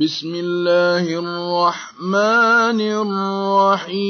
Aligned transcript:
بسم 0.00 0.32
الله 0.34 1.04
الرحمن 1.04 2.80
الرحيم. 3.84 4.00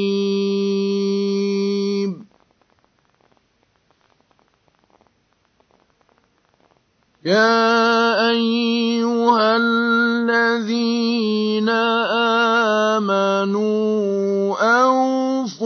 يا 7.26 8.30
أيها 8.30 9.56
الذين 9.56 11.68
آمنوا 12.94 14.54
أوفوا 14.62 15.59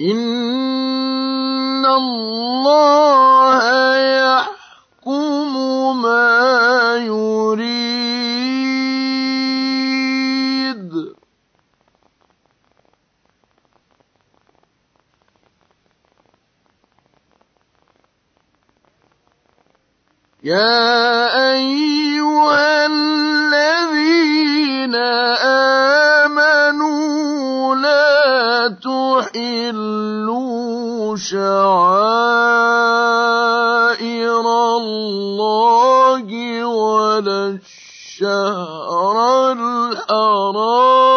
إن 0.00 1.86
الله 1.86 3.62
يحكم 3.96 5.52
ما 6.02 6.71
يريد. 6.96 7.92
يا 20.44 21.54
أيها 21.54 22.86
الذين 22.86 24.94
آمنوا 26.24 27.74
لا 27.74 28.68
تحلوا 28.82 30.42
شعائر 31.16 31.52
الله 34.76 35.91
ولا 36.64 37.58
الشهر 37.58 39.52
الحرام. 39.52 41.11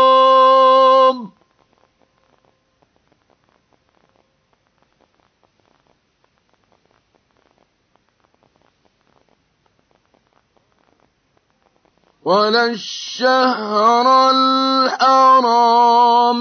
ولا 12.26 12.66
الشهر 12.66 14.32
الحرام 14.32 15.64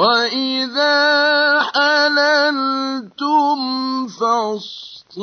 وإذا 0.00 0.96
حللتم 1.60 3.58
فاصطادوا 4.08 5.20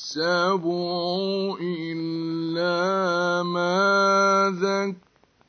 إلا 1.62 3.44
ما 3.44 4.50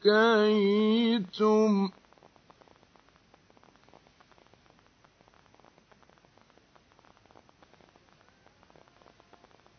ذكيتم. 0.05 1.91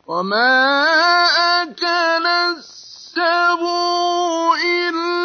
وما 0.08 0.84
أكل 1.62 2.26
السبع 2.28 3.62
إلا 4.66 5.22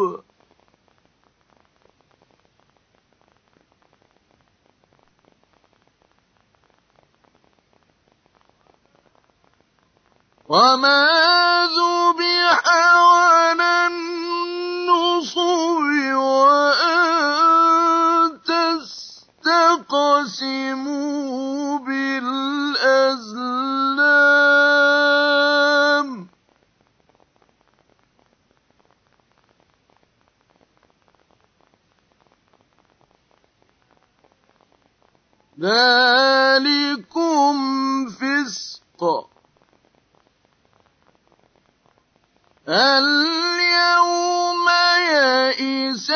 وما 10.49 11.69
ذبح 11.69 12.65
على 12.67 13.87
النصب 13.87 15.37
وأن 16.17 17.09
تستقسموا 19.45 20.49
بالأزلام 21.79 22.39
ذلكم 35.61 36.78
اليوم 42.69 44.67
يئس 45.09 46.11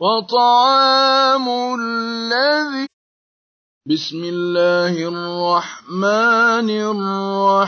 وطعام 0.00 1.44
الذي 1.76 2.88
بسم 3.84 4.24
الله 4.24 4.96
الرحمن 4.96 6.70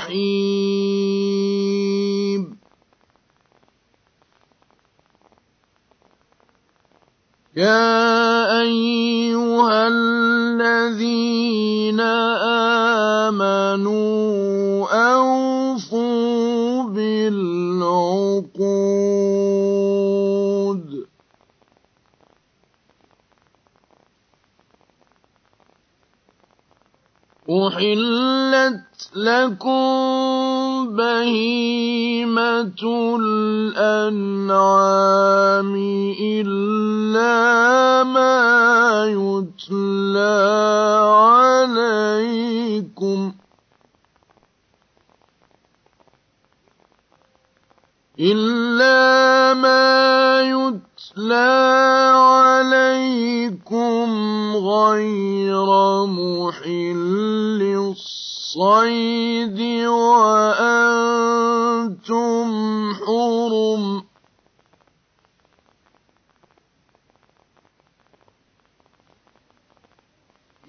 الرحيم. 0.01 0.33
يا 7.57 8.61
أيها 8.65 9.89
الذين 9.93 11.21
آمنوا 13.29 14.89
أوفوا 14.89 16.83
بالعقود. 16.97 18.33
أحلت 27.51 29.11
لكم 29.17 29.83
بهيمة 30.97 32.83
الأنعام 33.83 34.63
إلا 36.23 37.35
ما 38.05 39.07
يتلى 39.11 40.39
عليكم 42.23 43.33
إلا 48.23 49.55
ما 49.55 50.41
يتلى 50.43 51.51
عليكم 52.15 54.07
غير 54.57 55.67
محل 56.07 57.61
الصيد 57.91 59.61
وأنتم 59.89 60.93
حرم 62.95 64.03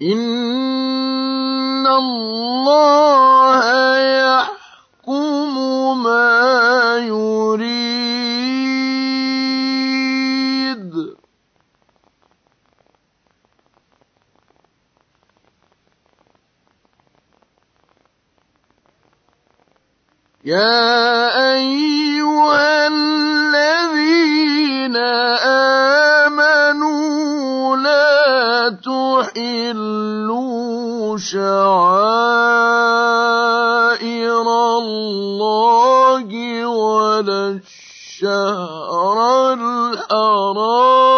إن 0.02 1.86
الله 1.86 3.64
يحكم 3.96 5.54
ما 6.02 6.83
يريد. 6.98 8.04
يا 20.44 21.56
أيها 21.56 22.86
الذين 22.86 24.16
آمنوا 26.26 27.76
لا 27.76 28.70
تحلوا 28.84 30.44
شعائر 31.18 31.64
الله 34.78 35.93
ولا 36.66 37.60
الشهر 37.60 39.52
الحرام. 39.52 41.13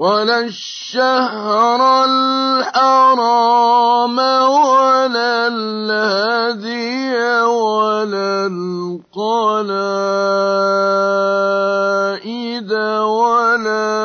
ولا 0.00 0.40
الشهر 0.48 1.80
الحرام 2.04 3.18
ولا 4.16 5.48
الهدي 5.52 7.12
ولا 7.44 8.46
القلائد 8.48 9.52
ولا 13.04 14.00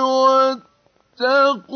والتقوى. 0.00 1.69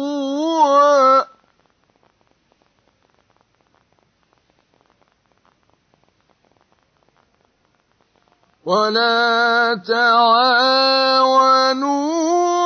ولا 8.65 9.77
تعاونوا 9.87 10.25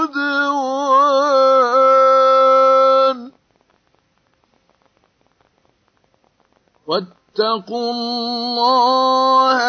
واتقوا 6.88 7.92
الله 7.94 9.60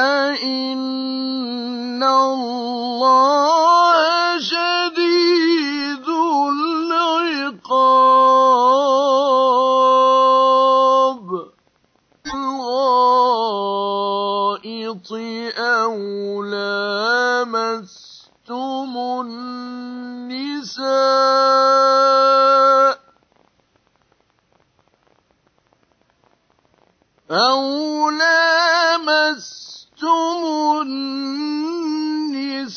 إن 0.42 0.89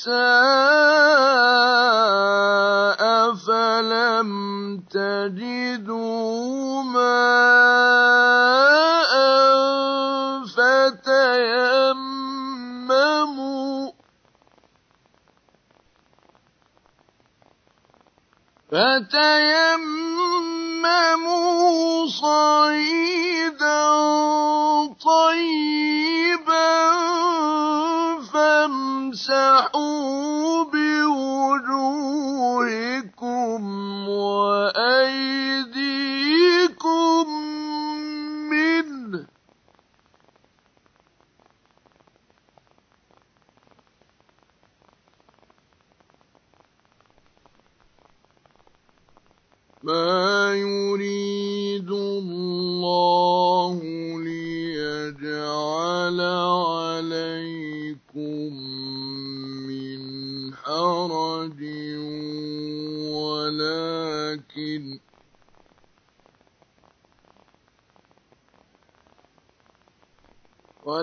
النساء 0.03 1.83
فلم 3.35 4.29
تجدوا 4.91 6.83
ماء 6.83 7.13
فتيمموا 10.53 11.93
فتيمموا 18.71 19.72
فامسحوا 29.72 30.64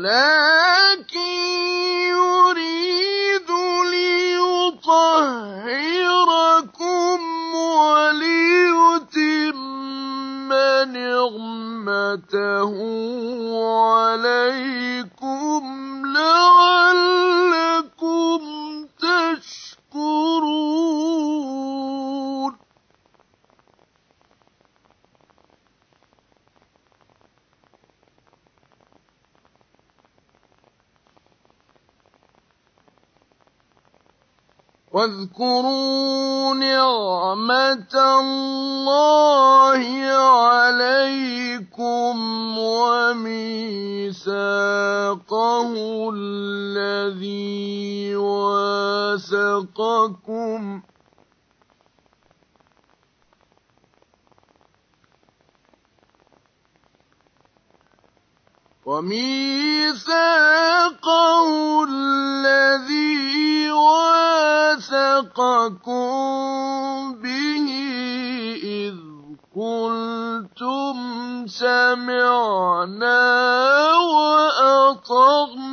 ولكن 0.00 1.18
يريد 2.08 3.50
ليطهركم 4.80 5.20
وليتم 7.54 8.88
نعمته 10.92 12.72
عليكم 13.84 14.79
واذكروا 35.00 36.54
نعمة 36.54 37.94
الله 38.20 39.82
عليكم 40.60 42.14
وميثاقه 42.58 44.10
الذي 46.14 48.16
واثقكم 49.16 50.60
وميثاقه 58.90 60.18
الذي 61.88 63.70
واثقكم 63.70 64.82
به 67.22 67.66
إذ 68.62 68.94
قلتم 69.54 70.96
سمعنا 71.46 73.22
وأطعنا. 73.94 75.70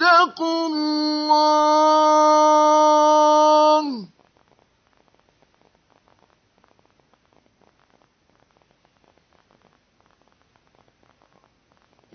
واتقوا 0.00 0.66
الله. 0.66 1.96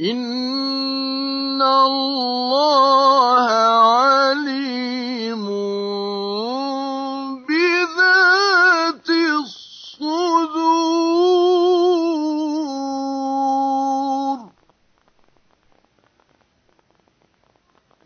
إن 0.01 1.61
الله 1.61 3.47
عليم 4.09 5.45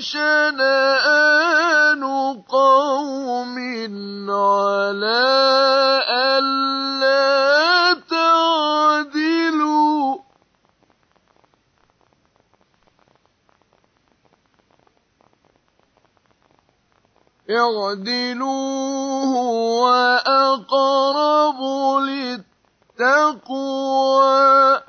شنآن 0.00 2.02
قوم 2.48 3.56
على 4.30 5.22
ألا 6.10 7.94
تعدلوا 8.10 10.16
اعدلوا 17.50 18.69
للتقوى 23.20 24.80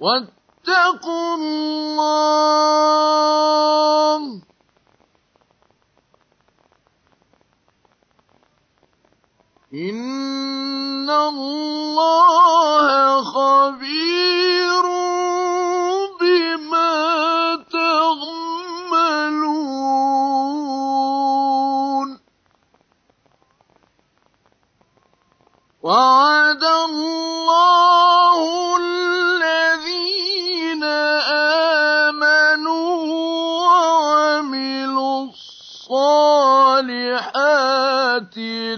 واتقوا 0.00 1.34
الله. 1.34 2.70
إن 9.74 11.10
الله 11.10 12.39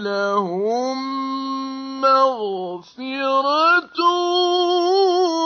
لهم 0.01 0.97
مغفرة 2.01 3.99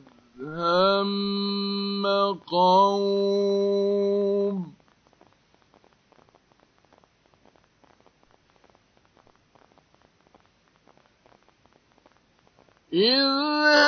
هم 0.41 2.07
قوم 2.51 4.14
إذ 12.95 13.27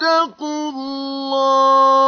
واتقوا 0.00 0.70
الله. 0.70 2.00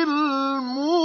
المؤمنون. 0.06 1.00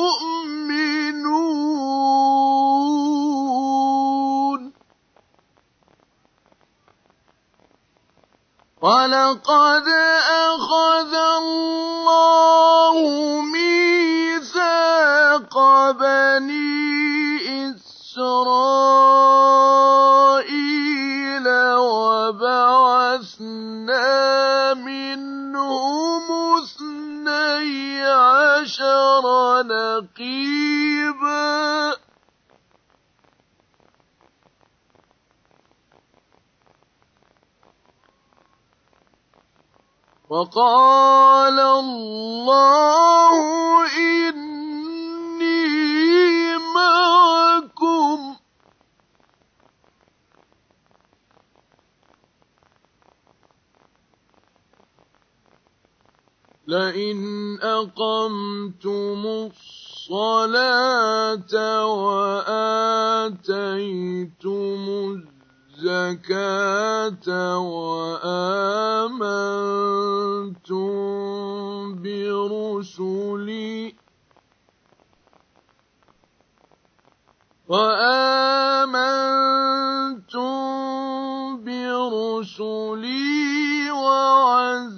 ولقد 8.85 9.89
أخذ 10.53 11.13
الله 11.41 12.97
ميثاق 13.57 14.75
بني 15.91 17.73
إسرائيل 17.73 18.67
وبعثنا 22.29 22.85
منهم 24.75 26.25
اثني 26.61 28.05
عشر 28.05 29.25
نقيباً 29.65 31.04
وقال 40.35 41.59
الله 41.61 43.35
إني 44.27 45.55
معكم. 46.75 48.19
لئن 56.67 57.19
أقمتم 57.63 59.23
الصلاة 59.55 60.75
وآتيتم 61.87 63.15
الزكاة 65.15 65.34
وآمنتم 69.15 70.91
برسلي 72.03 73.95
وآمنتم 77.69 78.85
برسلي 81.65 83.91
وعزرتموهم 83.91 84.95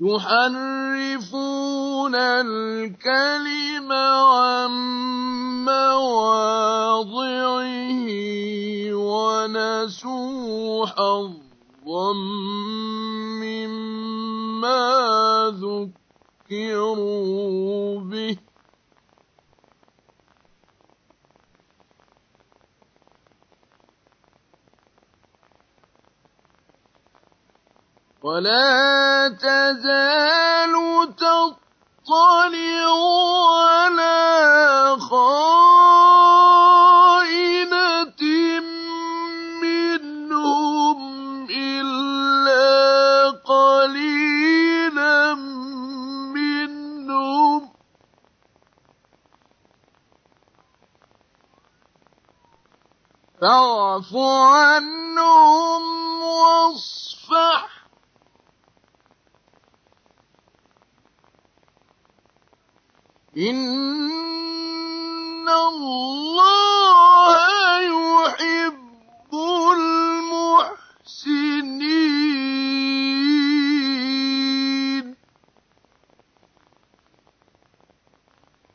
يحرفون 0.00 1.44
الكلم 2.14 3.92
عن 3.92 4.70
مواضعه 5.64 7.20
ونسوا 8.94 10.86
حظا 10.86 12.12
مما 13.44 14.82
ذكروا 16.50 18.00
به. 18.00 18.49
ولا 28.22 29.28
تزال 29.40 30.74
تطلع 31.16 32.92
على 33.56 34.96
خائنة 35.00 36.20
منهم 39.62 40.98
إلا 41.50 43.30
قليلا 43.30 45.34
منهم 46.34 47.70
فاعف 53.40 54.16
عنهم 54.44 55.82
واصفح 56.22 57.79
إن 63.40 64.10
الله 65.48 67.28
يحب 67.80 69.32
المحسنين 71.02 71.90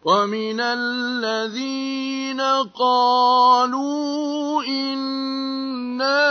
ومن 0.06 0.62
الذين 0.62 2.41
قالوا 2.78 4.63
إنا 4.63 6.22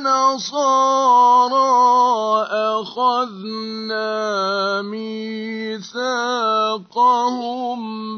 نصارى 0.00 1.52
أخذنا 2.80 4.08
ميثاقهم 4.82 5.92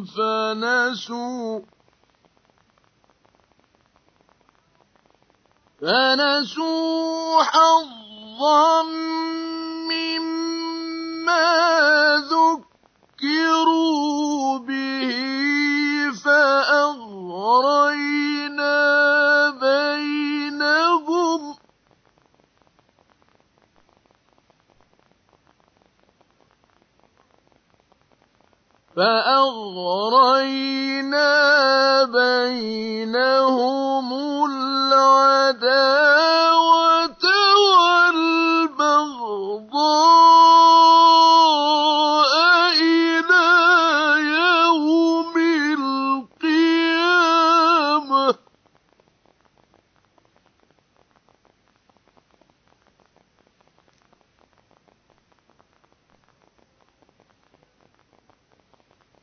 فنسوا 0.04 1.60
فنسوا 5.82 7.42
حظا 7.42 8.82
مما 9.90 11.44
ذكروا 12.30 12.73
به 14.58 15.10
فأغرينا 16.24 17.90
بينهم 19.50 21.54
فأغرينا 30.04 31.32
بينهم 32.04 34.08
العداوة 34.50 36.53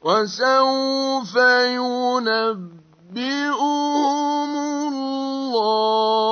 وسوف 0.01 1.35
ينبئهم 1.77 2.51
الله. 5.53 6.30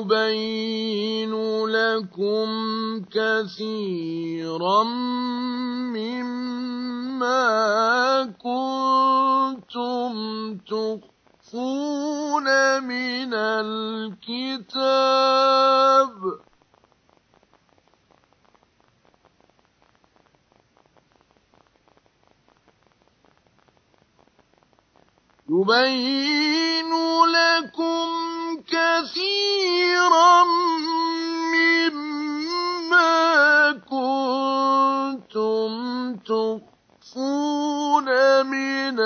يبين 0.00 1.34
لكم 1.66 2.48
كثيرا 3.12 4.82
مما 5.92 7.44
كنتم 8.40 10.12
تخفون 10.56 12.48
من 12.82 13.34
الكتاب. 13.34 14.90
يبين 25.60 26.92
لكم 27.26 28.08
كثيرا 28.66 30.44
مما 31.52 33.12
كنتم 33.90 35.70
تخفون 36.16 38.08
من 38.46 39.00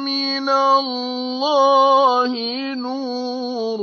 من 0.05 0.49
الله 0.49 2.31
نور 2.79 3.79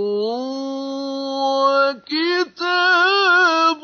وكتاب 2.48 3.82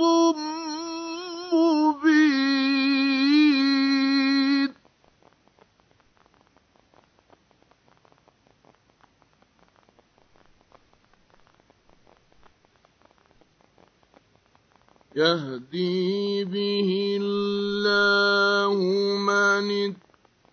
يهدي 15.17 16.45
به 16.45 17.19
الله 17.23 18.75
من 19.17 19.95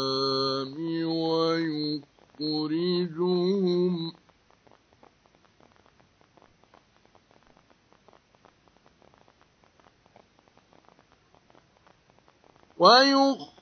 ويخرجهم 2.40 3.14
ويخرجهم 12.78 13.53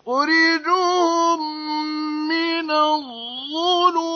من 2.29 2.71
الظلمات 2.71 4.13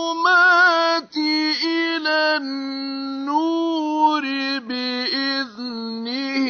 إلى 1.65 2.37
النور 2.37 4.23
بإذنه 4.59 6.47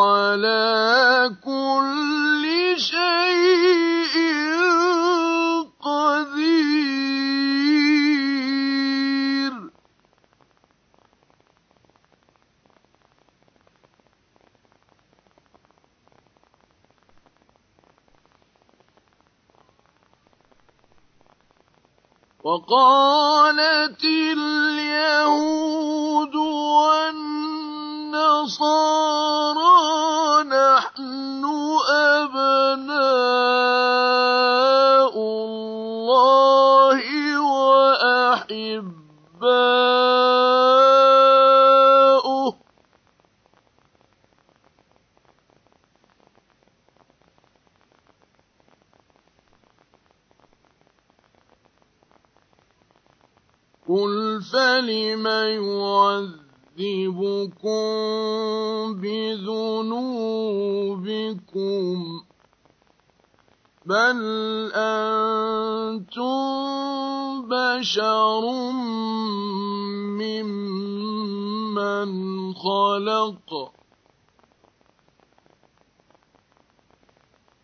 على 0.06 1.32
كل 1.44 2.44
شيء 2.78 3.99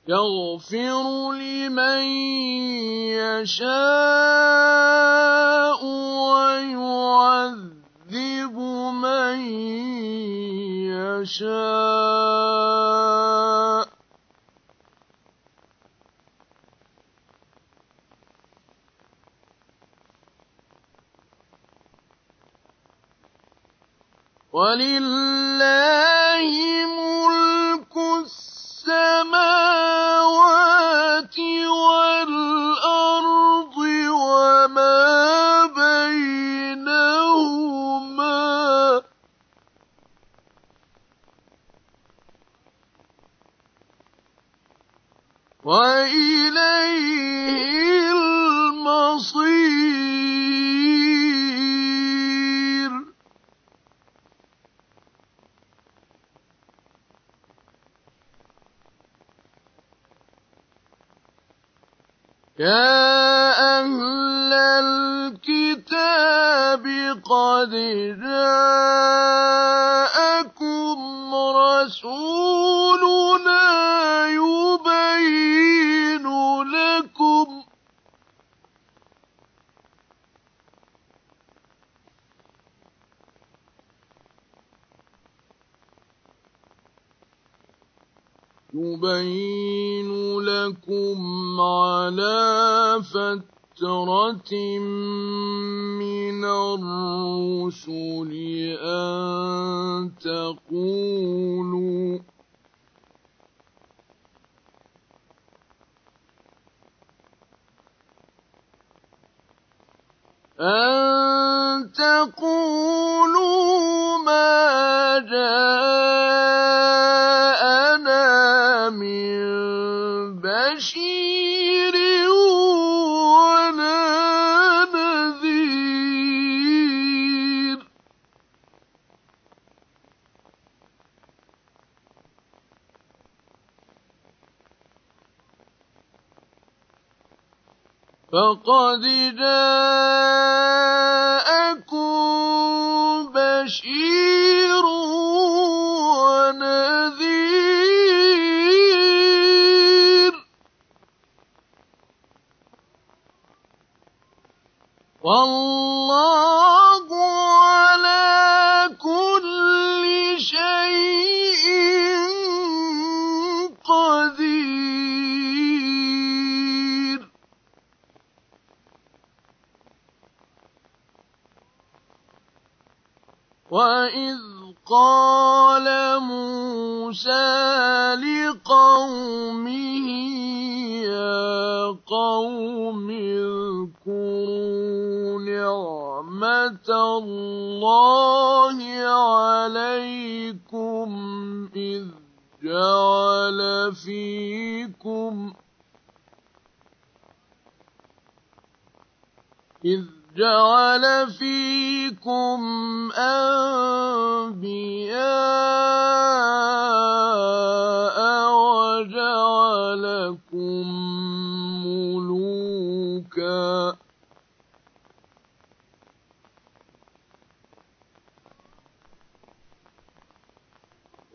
يغفر 0.08 1.32
لمن 1.34 2.04
يشاء 3.42 4.26
ويعذب 7.06 7.76
من 9.04 9.40
يشاء 10.94 11.75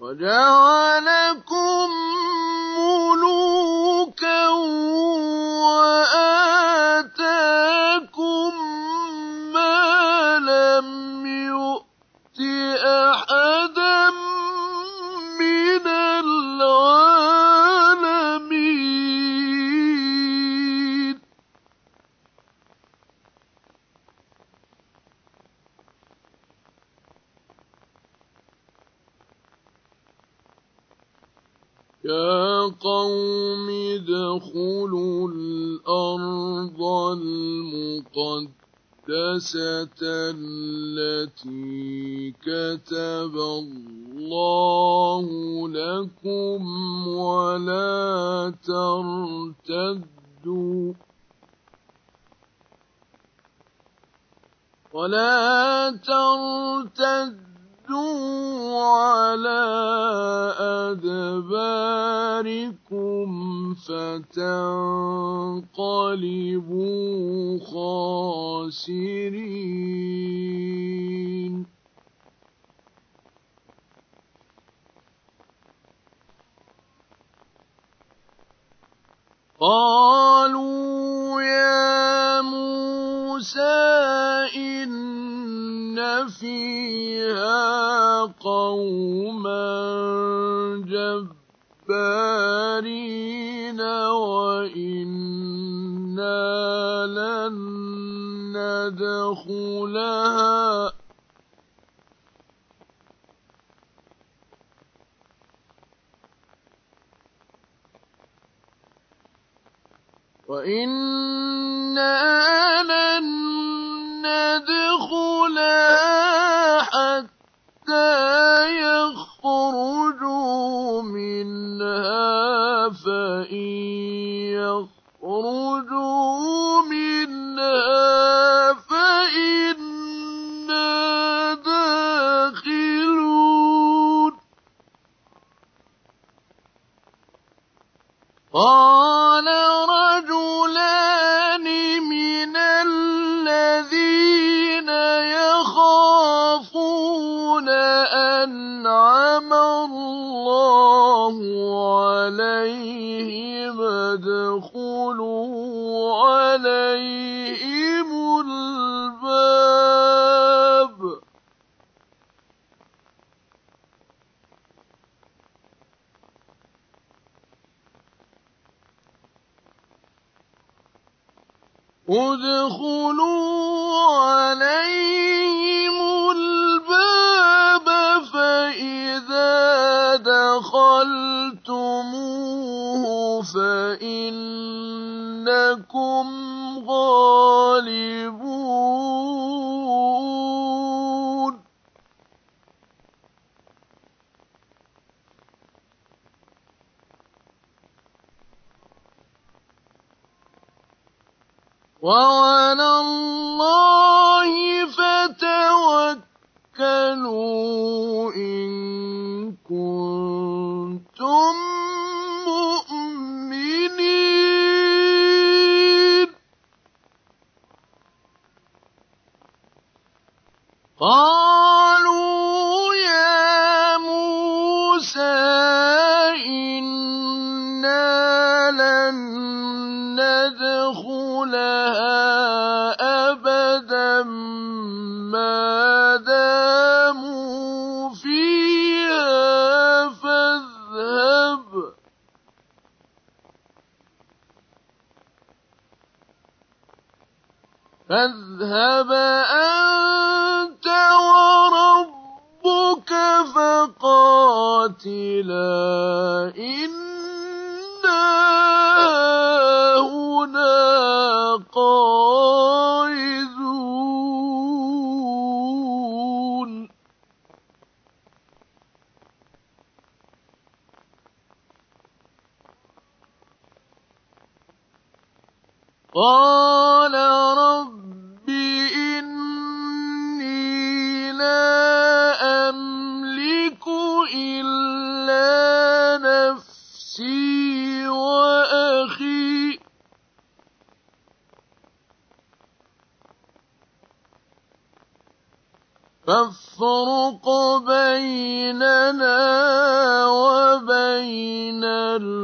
وجعلكم 0.00 1.90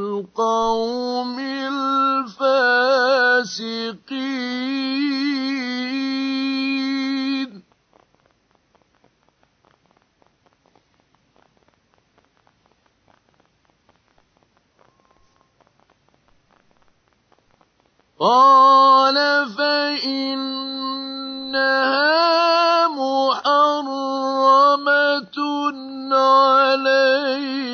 القوم 0.07 1.39
الفاسقين. 1.39 2.77
قال 18.19 19.17
فإنها 19.57 20.47
محرمة 22.87 24.17
عليهم 26.11 27.66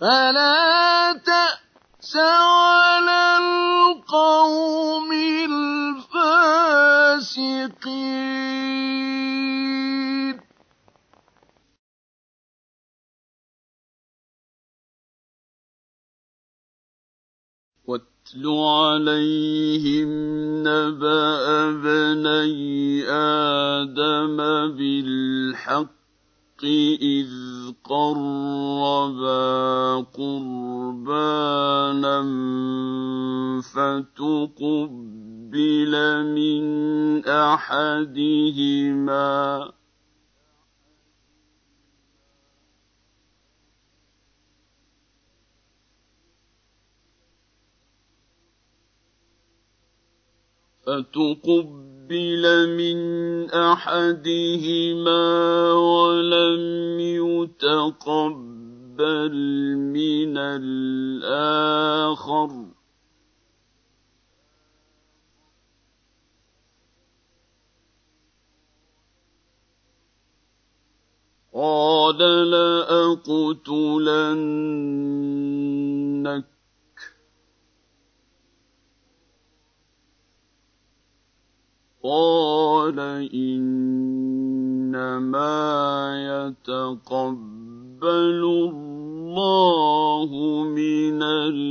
فلا 0.00 1.12
تأس 1.26 2.16
على 2.16 3.38
القوم 3.38 5.12
الفاسقين. 7.12 8.45
واتل 18.36 18.48
عليهم 18.48 20.08
نبأ 20.60 21.70
بني 21.72 23.04
آدم 23.08 24.36
بالحق 24.76 25.96
إذ 26.62 27.28
قربا 27.84 29.36
قربانا 30.16 31.36
فتقبل 33.74 35.04
من 36.24 36.64
أحدهما 37.24 39.16
فتقبل 50.86 52.44
من 52.78 52.98
احدهما 53.50 55.22
ولم 55.72 57.00
يتقبل 57.00 58.56
من 59.76 60.38
الآخر 60.38 61.86
قال 71.54 72.18
لاقتلنك 72.50 73.36
قال 82.06 83.02
إنما 83.34 83.66
يتقبل 86.62 88.02
الله 88.70 90.30
من 90.70 91.22
المتقين. 91.22 91.66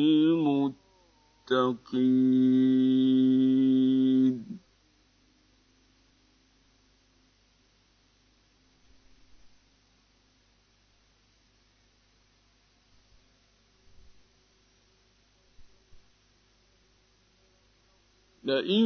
لئن 18.45 18.85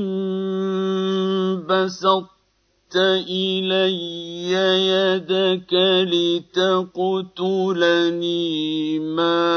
بسطت 1.68 2.96
إلي 3.30 4.52
يدك 4.88 5.74
لتقتلني 6.94 7.80
ما 9.00 9.50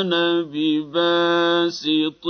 أنا 0.00 0.42
بباسط 0.42 2.26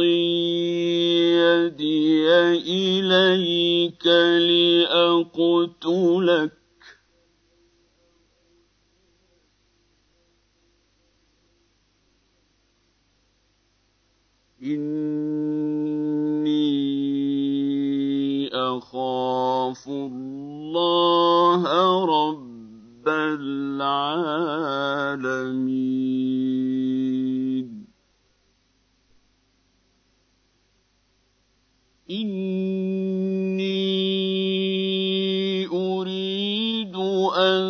يدي 1.41 2.29
إليك 2.69 4.07
لأقتلك. 5.27 6.53
إني 14.67 16.57
أخاف 18.55 19.89
الله 19.89 21.63
رب 22.05 23.09
العالمين 23.09 23.87
إني 32.11 33.67
أريد 35.67 36.97
أن 37.37 37.63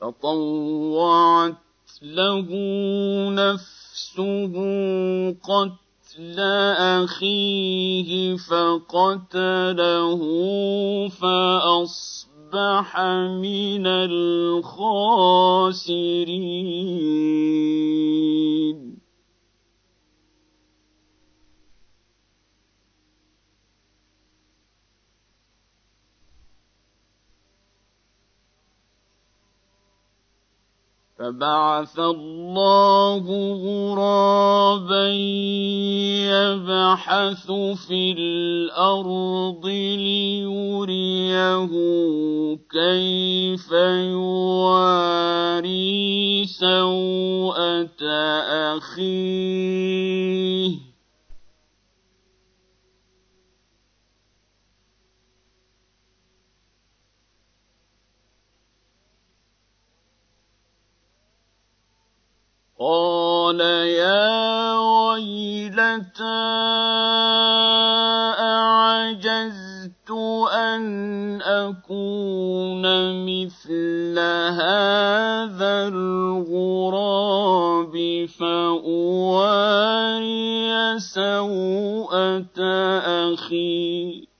فطوعت 0.01 1.55
له 2.01 2.49
نفسه 3.29 4.53
قتل 5.43 6.39
أخيه 6.99 8.35
فقتله 8.35 10.21
فأصبح 11.09 12.31
أصبح 12.51 12.99
من 13.39 13.87
الخاسرين. 13.87 15.01
فبعث 31.21 31.99
الله 31.99 33.23
غرابا 33.61 35.07
يبحث 36.33 37.51
في 37.87 38.11
الأرض 38.17 39.65
ليريه 40.01 41.69
كيف 42.71 43.71
يواري 44.11 45.25
سوءة 46.45 48.03
أخيه. 48.77 50.11
قال 62.81 63.61
يا 63.61 64.73
ويلتى 64.73 66.41
أعجزت 68.41 70.09
أن 70.49 71.41
أكون 71.41 72.81
مثل 73.25 74.17
هذا 74.17 75.87
الغراب 75.93 77.05
فأواري 78.39 80.01
سوءة 80.99 82.59
أخي 83.29 84.30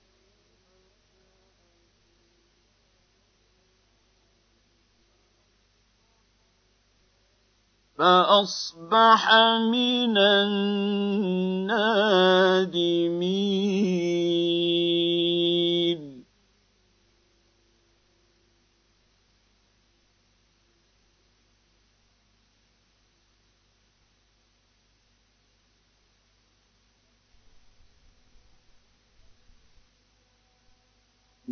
فأصبح 8.02 9.22
من 9.70 10.18
النادمين. 10.18 11.22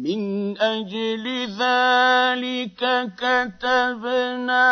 من 0.01 0.57
أجل 0.59 1.25
ذلك 1.61 2.81
كتبنا 3.21 4.67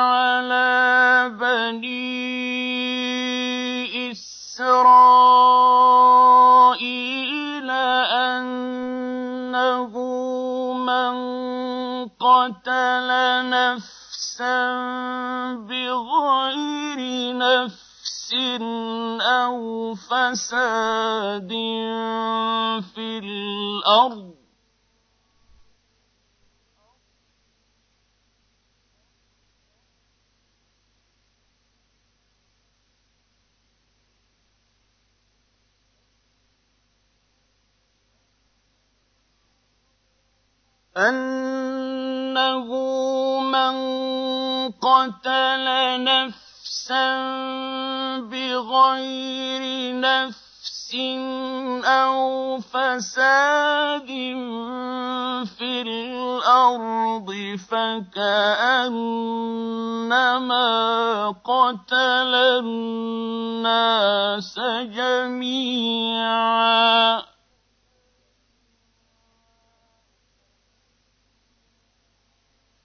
على 0.00 1.28
بني 1.40 2.04
إسرائيل 4.12 4.90
أنه 8.30 9.92
من 10.72 11.14
قتل 12.08 13.08
نفسا 13.50 14.56
بغير 15.68 17.00
نفس 17.36 18.34
أو 19.20 19.94
فساد 19.94 21.52
في 22.94 23.18
الأرض 23.18 24.43
أنه 40.96 42.66
من 43.40 43.74
قتل 44.70 45.66
نفسا 46.04 47.14
بغير 48.30 49.62
نفس 50.00 50.96
أو 51.84 52.58
فساد 52.60 54.06
في 55.58 55.82
الأرض 55.82 57.34
فكأنما 57.70 59.04
قتل 61.44 62.34
الناس 62.62 63.80
جميعا. 64.94 66.54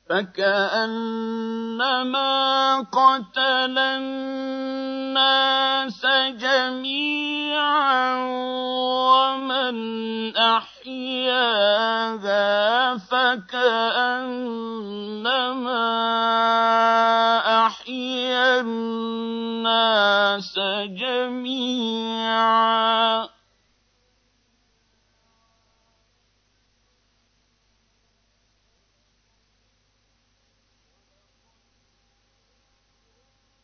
فكأنما 0.09 1.99
قتل 2.79 3.77
الناس 3.77 5.25
جميعا 6.41 8.15
ومن 9.05 9.77
أحياها 10.37 11.77
فكأنما 12.97 14.09
أحيا 17.67 18.59
الناس 18.61 20.59
جميعا. 20.97 22.19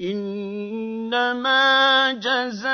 إنما 0.00 1.62
جزاء 2.22 2.68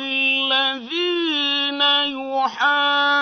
الذين 0.00 1.80
يحاربون 2.36 3.18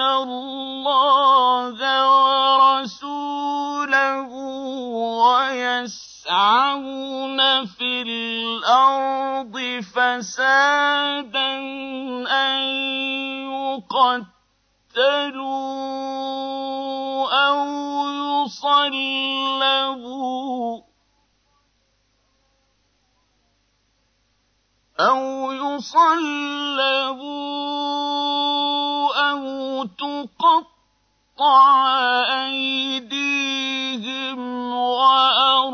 الله 0.00 1.74
ورسوله 2.62 3.42
ويسعون 5.82 7.40
في 7.66 8.02
الأرض 8.02 9.56
فسادا 9.94 11.52
أن 12.30 12.62
يقتلوا 14.94 15.42
أو 17.32 17.64
يصلبوا 18.44 19.22
أو 25.00 25.52
يصلبوا 25.52 26.02
أو 29.30 29.84
تقطع 29.84 30.72
أيديهم 32.44 34.38
وأرجلهم 34.72 35.72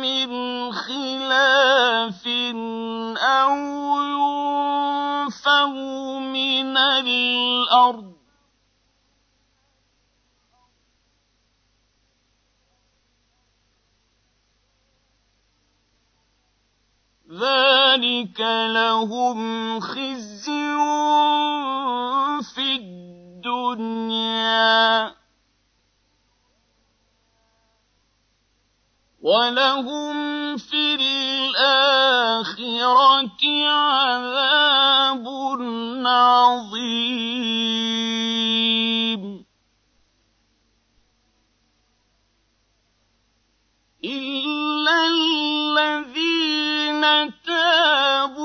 من 0.00 0.30
خلاف 0.72 2.26
أو 3.18 3.56
ينفوا 5.30 6.18
من 6.20 6.76
الأرض 6.76 8.09
ذلك 17.30 18.40
لهم 18.74 19.80
خزي 19.80 20.76
في 22.54 22.76
الدنيا. 22.76 24.00
ولهم 29.22 30.56
في 30.56 30.94
الآخرة 30.94 32.10
عذاب 33.66 35.26
عظيم. 36.06 37.00
إلا 44.10 44.96
الذين 45.06 47.02
تابوا 47.46 48.39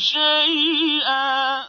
شيئا. 0.00 1.64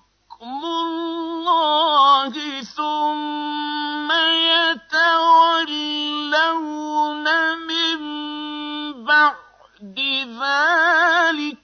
بذلك 9.99 11.57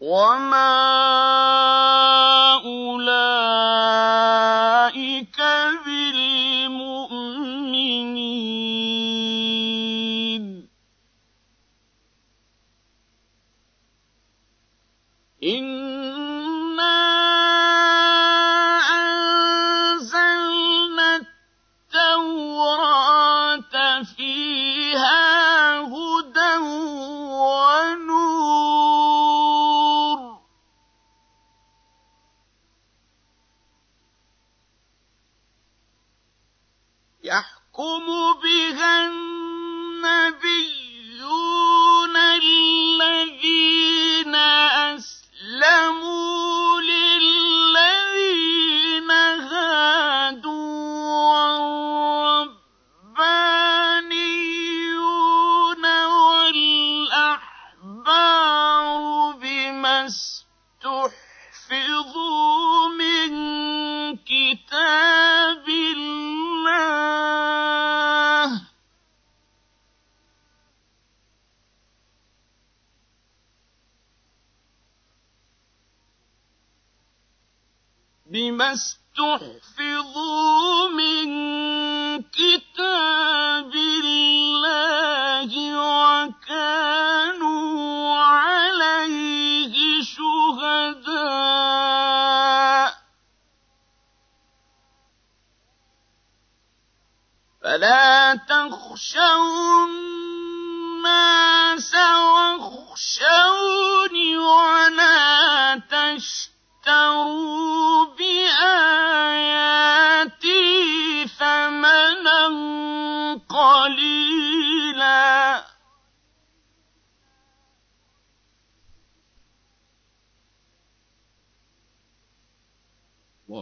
وما 0.00 1.49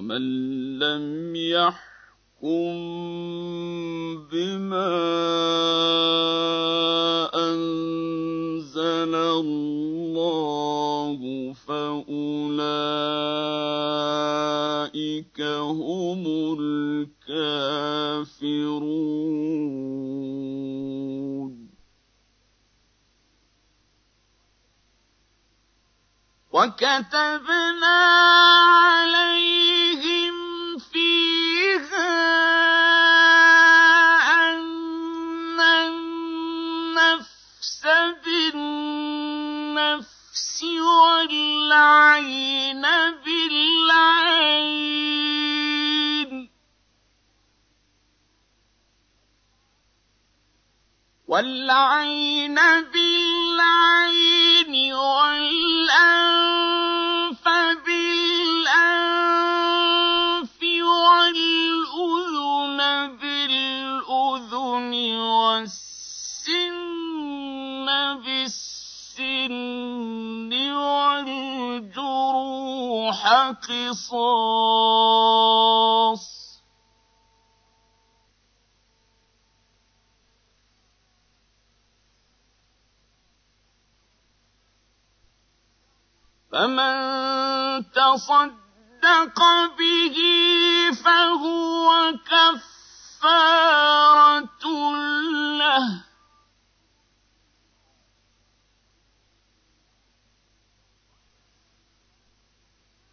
ومن 0.08 0.78
لم 0.78 1.36
يحكم 1.36 2.48
بما 4.32 4.88
أنزل 7.34 9.14
الله 9.14 9.92
فأولئك 11.52 12.28
هم 15.40 16.24
الكافرون. 16.60 17.58
وكتبنا 26.52 27.98
عليه 28.56 29.47
والعين 51.28 52.54
بالعين 52.92 54.72
والأنف 54.92 56.28
بالأنف 57.86 58.88
والأذن 60.88 62.80
بالأذن 63.20 64.92
والسن 65.20 65.88
بالسن 68.24 69.32
والجروح 70.72 72.08
قصاص 73.68 75.28
فمن 86.58 87.84
تصدق 87.94 89.38
به 89.78 90.18
فهو 91.04 92.12
كفارة 93.22 93.74
له. 95.58 95.86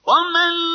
ومن 0.08 0.75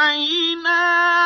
وَكَفَيْنَاهُ 0.00 1.19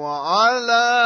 عَلَىٰ 0.08 1.03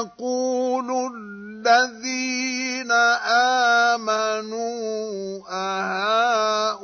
وَيَقُولُ 0.00 0.88
الَّذِينَ 1.16 2.90
آمَنُوا 3.92 5.42
أَهَٰؤُلَاءِ 5.50 6.80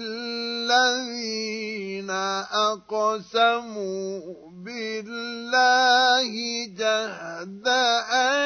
الَّذِينَ 0.00 1.30
أَقْسَمُوا 2.70 4.20
بِاللَّهِ 4.64 6.32
جَهْدَ 6.78 7.68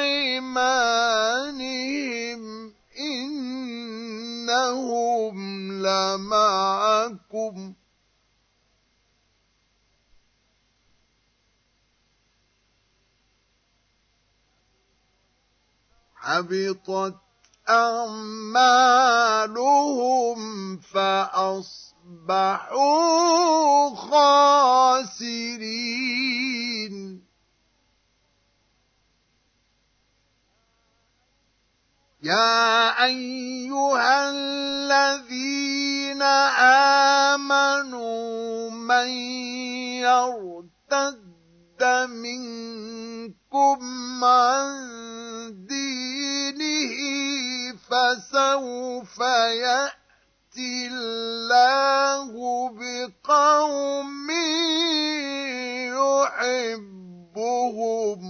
أَيْمَانِهِمْ 0.01 0.81
ۙ 2.69 2.73
إِنَّهُمْ 3.01 4.57
لَمَعَكُمْ 5.87 7.73
ۚ 7.73 7.76
حَبِطَتْ 16.27 17.15
أَعْمَالُهُمْ 17.69 18.67
فَأَصْبَحُوا 20.77 21.95
خَاسِرِينَ. 23.95 25.27
يَا 32.23 33.05
أَيُّهَا 33.05 34.31
الَّذِينَ 34.31 36.23
آمَنُوا 37.43 38.71
مَن 38.71 39.09
يَرْتَدَّ 40.03 41.26
مِنكُمْ 42.11 43.81
عَن 44.25 45.67
دِينِهِ 45.67 46.97
فَسَوْفَ 47.77 49.19
يَأْتِي 49.21 50.89
اللَّهُ 50.89 52.33
بِقَوْمٍ 52.79 54.31
يُحِبُّهُمْ. 57.37 58.23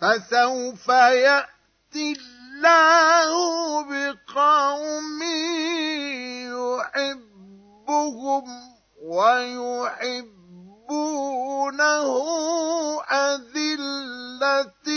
فَسَوْفَ 0.00 0.88
يَأْتِي 0.88 2.12
الله 2.54 3.82
بقوم 3.82 5.20
يحبهم 6.94 8.44
ويحبونه 9.02 10.24
أذلة 13.10 14.88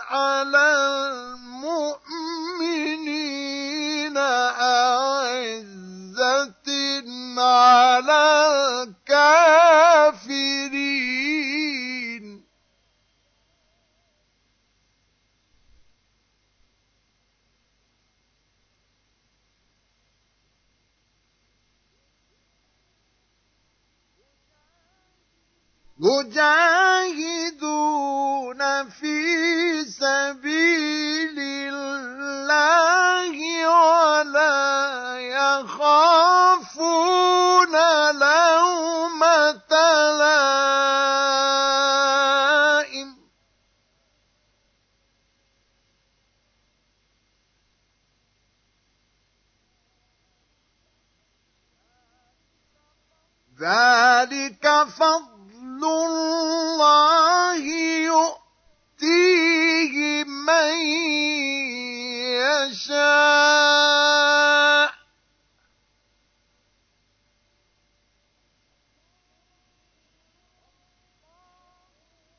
على 0.00 0.68
المؤمنين 1.68 2.16
أعزة 4.56 5.68
على 7.38 8.22
الكافرين 8.82 9.57
يجاهدون 26.00 27.58
في 28.88 29.84
سبيل 29.84 31.38
الله 31.38 33.34
ولا 33.66 35.18
يخافون 35.18 36.54
لومة 38.14 39.72
لائم. 40.18 40.78
ذلك 53.60 54.66
فضل 55.78 55.86
الله 55.86 57.62
يؤتيه 58.98 59.94
من 60.24 60.74
يشاء. 62.66 62.98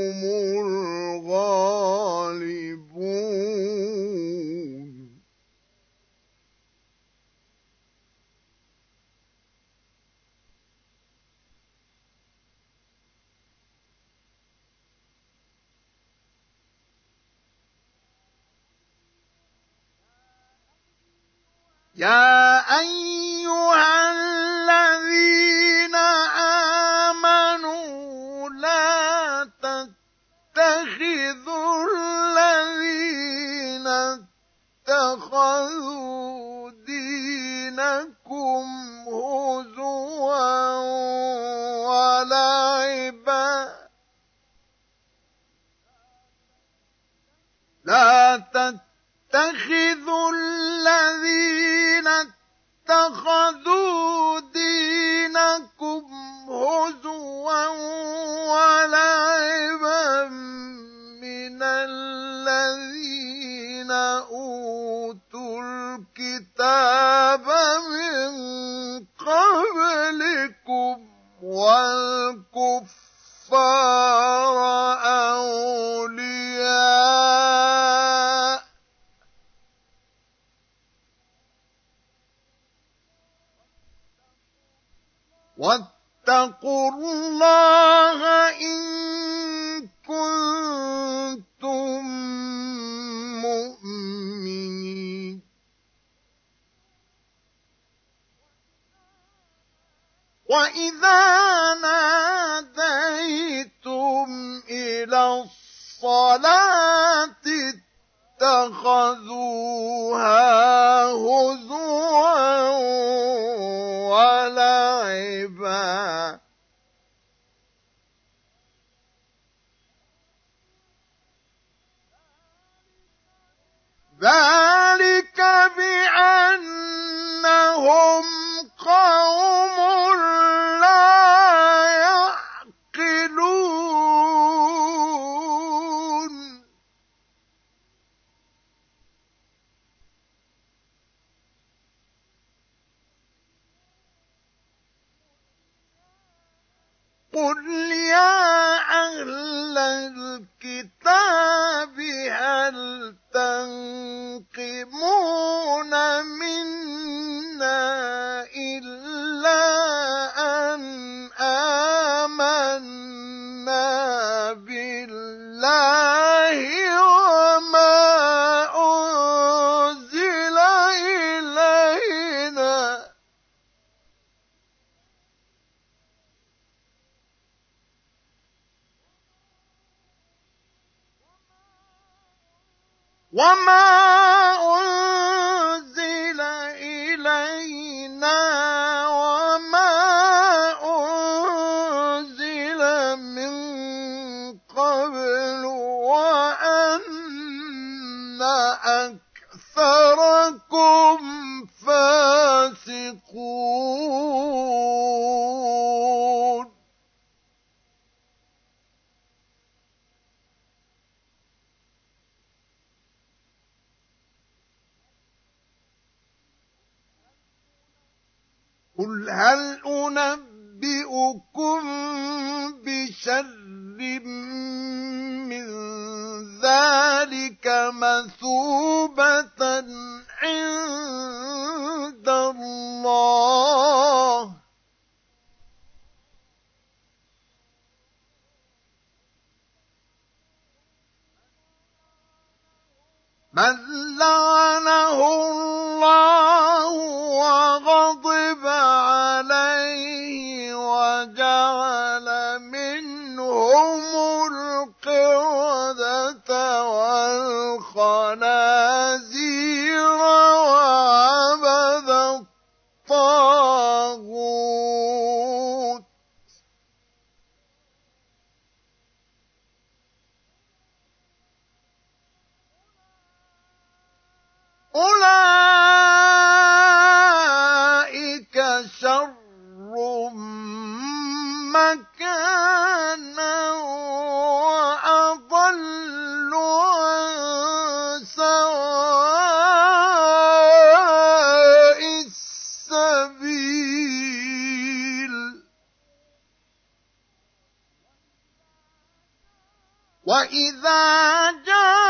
وإذا 301.11 302.00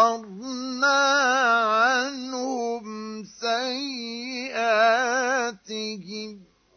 لكفرنا 0.00 1.00
عنهم 1.62 3.24
سيئاتهم 3.40 4.70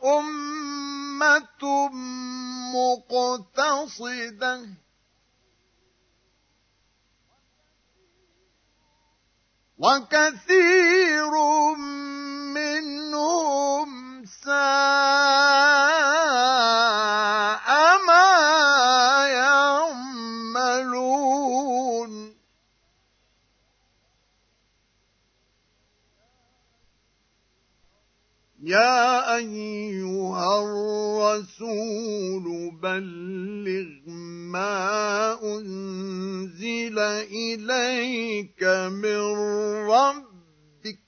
أمة 0.03 1.89
مقتصدة 2.73 4.53
وكثير 9.79 11.31
منهم 12.51 13.89
ساء 14.25 14.49
ما 18.07 19.27
يعملون. 20.51 20.89
يا 28.59 29.35
أيها 29.35 30.08
الرسول 30.57 32.45
بلغ 32.81 34.09
ما 34.51 35.37
أنزل 35.43 36.99
إليك 36.99 38.63
من 38.89 39.21
ربك. 39.89 40.99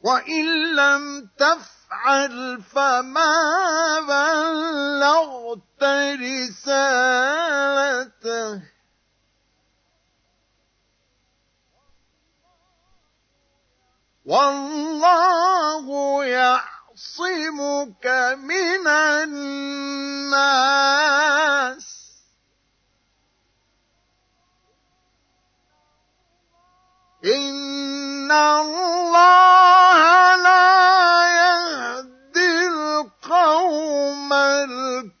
وإن 0.00 0.74
لم 0.76 1.28
تفعل 1.38 2.62
فما 2.62 3.34
بلغت 4.00 5.82
رسالته. 6.22 7.20
والله 14.30 15.86
يعصمك 16.24 18.06
من 18.38 18.86
الناس. 18.86 19.50
إن 27.24 28.30
الله 28.32 30.00
لا 30.36 31.26
يهدي 31.42 32.68
القوم 32.68 34.32
الكافرين. 34.32 35.20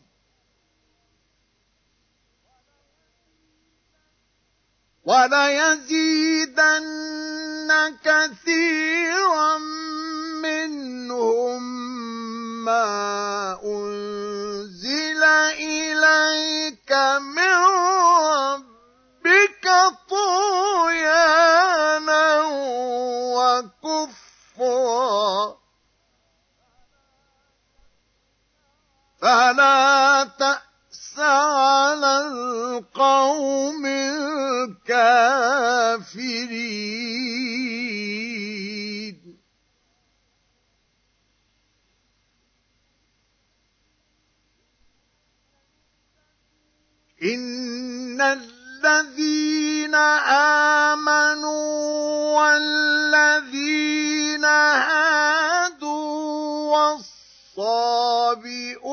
وليزيدن 5.11 6.71
كثيرا 8.03 9.57
منهم 10.39 11.61
ما 12.65 13.59
أنزل 13.63 15.23
إليك 15.59 16.91
من 17.19 17.55
ربك 18.31 19.65
طغيانا 20.09 21.61
وكفرا. 24.55 25.35
فلا 29.21 30.23
تأس 31.11 31.19
على 31.19 32.27
القوم 32.27 33.85
الكافرين. 33.85 35.01
إن 47.23 48.21
الذين 48.21 49.95
آمنوا 50.95 51.51
والذين 52.41 53.65
هادوا 54.45 55.51
والصابئون 57.57 58.87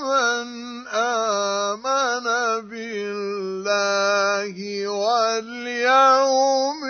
من 0.00 0.88
آمن 0.88 2.26
بالله 2.68 4.56
واليوم 4.88 6.80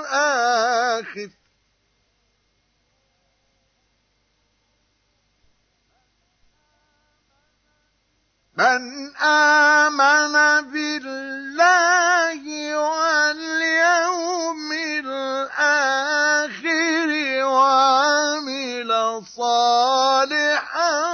الآخر. 0.00 0.58
من 8.56 9.16
آمن 9.16 10.34
بالله 10.72 12.42
واليوم 12.76 14.67
الآخر 15.58 17.10
وعمل 17.44 19.22
صالحا. 19.36 21.07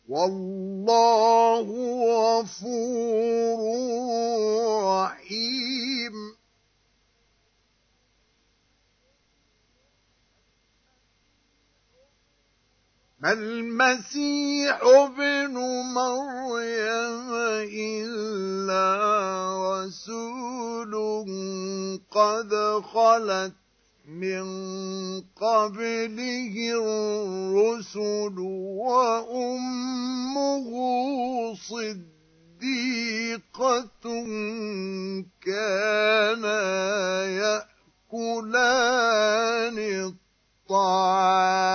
والله 0.09 1.67
غفور 2.41 3.32
المسيح 13.25 14.83
ابن 14.83 15.55
مريم 15.95 17.31
إلا 17.71 18.83
رسول 19.63 20.93
قد 22.11 22.53
خلت 22.83 23.53
من 24.09 24.45
قبله 25.39 26.55
الرسل 26.75 28.39
وأمه 28.83 30.69
صديقة 31.71 33.05
كانا 35.41 36.63
يأكلان 38.11 38.59
الطعام. 40.69 41.73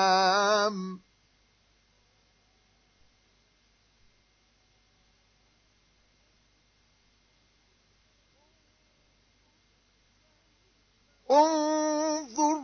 انظر 11.31 12.63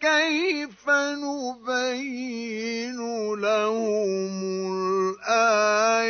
كيف 0.00 0.90
نبين 1.24 2.96
لهم 3.40 4.32
الآيات 5.24 6.02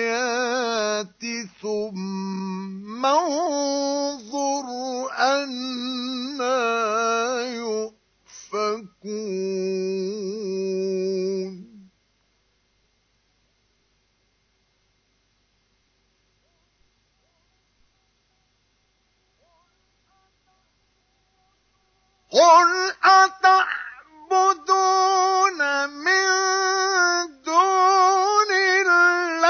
ثم 1.62 3.06
انظر 3.06 4.66
أنا 5.18 6.62
يؤفكون. 8.52 9.02
قل 22.32 22.92
أتعبدون 23.04 24.70
من 25.90 26.28
دون 27.44 28.50
الله 28.52 29.41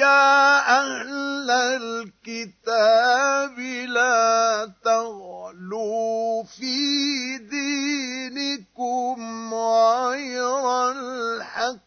يا 0.00 0.80
أهل 0.80 1.50
الكتاب 1.50 3.58
لا 3.88 4.72
تغلوا 4.84 6.44
في 6.44 7.38
دينكم 7.38 9.54
غير 9.54 10.90
الحق 10.90 11.80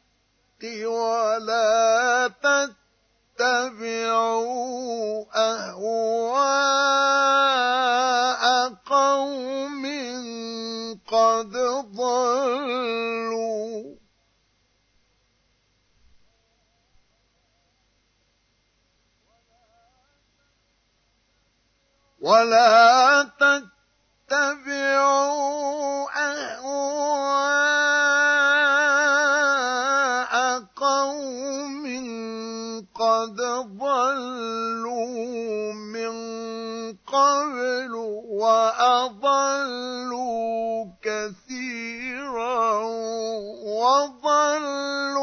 ولا 0.85 2.31
تتبعوا 3.37 5.25
أهواء 5.35 6.83
قوم 8.85 9.83
قد 11.07 11.51
ضلوا. 11.95 13.92
ولا 22.23 23.27
تتبعوا 24.31 25.03
أهواء 26.15 27.03
قوم 30.75 31.83
قد 32.95 33.35
ضلوا 33.77 35.03
من 35.73 36.13
قبل 37.07 37.93
وأضلوا 38.43 39.73
كثيرا 41.03 42.71
وضلوا 43.65 45.22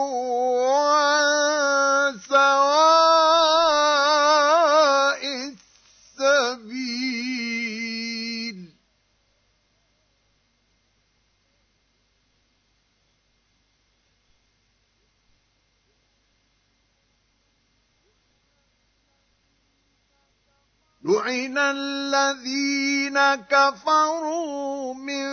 الذين 22.11 23.19
كفروا 23.35 24.95
من 24.95 25.27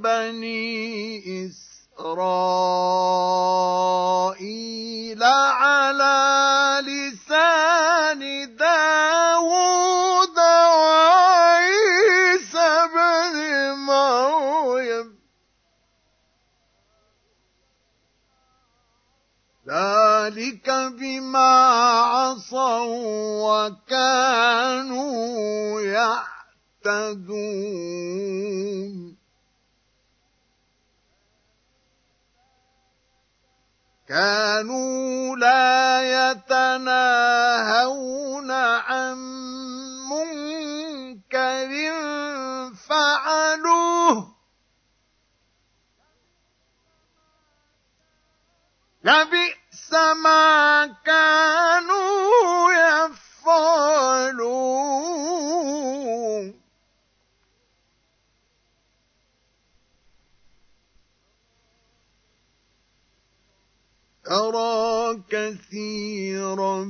بني 0.00 1.22
إسرائيل 1.46 2.32
على 5.22 6.80
لسان 6.82 8.20
داود 8.56 10.38
وعيسى 10.78 12.08
بن 12.94 13.36
مريم. 13.76 15.08
ذلك 19.68 20.70
بما 20.70 21.52
عصوا 22.00 23.68
وكانوا 23.84 25.80
يعتدون. 25.80 27.34
كانوا 34.08 35.36
لا 35.36 36.30
يتناهون 36.30 37.30
عن 38.50 39.18
منكر 40.10 41.70
فعلوه. 42.88 44.34
لبئس 49.04 49.92
ما 50.22 50.86
كانوا 51.04 52.72
يفعلون 52.72 54.14
ترى 64.24 65.22
كثيرا 65.44 66.84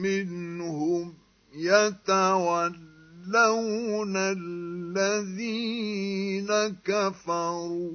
منهم 0.00 1.14
يتولون 1.52 2.96
الذين 4.16 5.58
كفروا. 6.84 7.92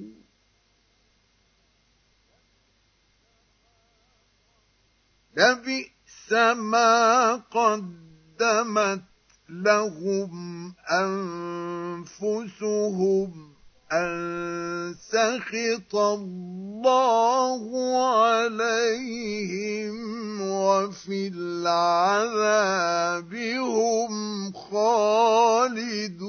لبئس 5.38 6.34
ما 6.54 7.36
قدمت 7.36 9.04
لهم 9.50 10.74
أنفسهم 12.12 13.45
أن 13.96 14.96
سخط 15.12 15.96
الله 15.96 17.62
عليهم 18.16 19.96
وفي 20.42 21.28
العذاب 21.28 23.34
هم 23.36 24.54
خالدون. 24.54 26.26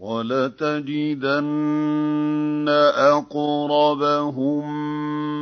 ولتجدن 0.00 1.44
أقربهم 2.96 4.66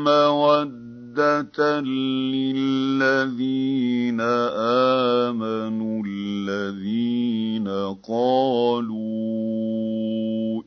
مودة 0.04 1.80
للذين 1.80 2.60
آمنوا 5.30 6.02
الذين 6.06 7.68
قالوا 8.08 8.98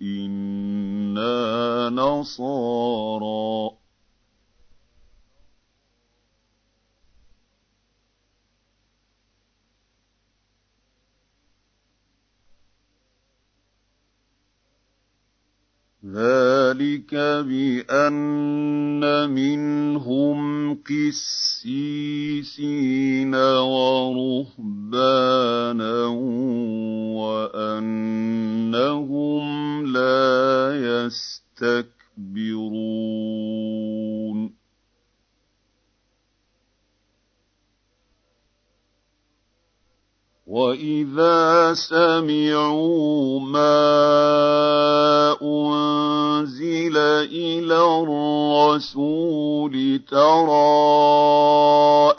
إنا 0.01 1.89
نصارى. 1.89 3.80
ذلك 16.05 17.15
بأن 17.45 19.29
منهم 19.29 20.73
قسيسين 20.81 21.61
ورهبانا 23.61 25.05
وأنهم 27.21 29.45
لا 29.93 30.73
يستكبرون 31.05 31.81
وإذا 40.51 41.73
سمعوا 41.73 43.39
ما 43.39 43.87
أنزل 45.41 46.97
إلى 47.31 47.79
الرسول 48.03 49.73
ترى 50.11 50.51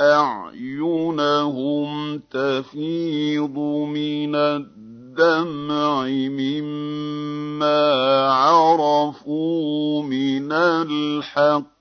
أعينهم 0.01 1.91
تفيض 2.31 3.59
من 3.93 4.35
الدمع 4.35 6.05
مما 6.09 7.83
عرفوا 8.33 10.03
من 10.03 10.53
الحق 10.53 11.73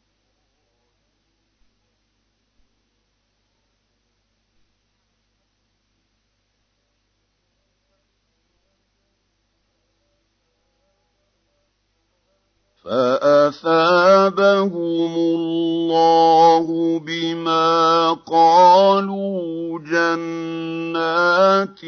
فأثابهم 12.91 14.75
الله 15.15 16.99
بما 16.99 18.11
قالوا 18.13 19.79
جنات 19.79 21.79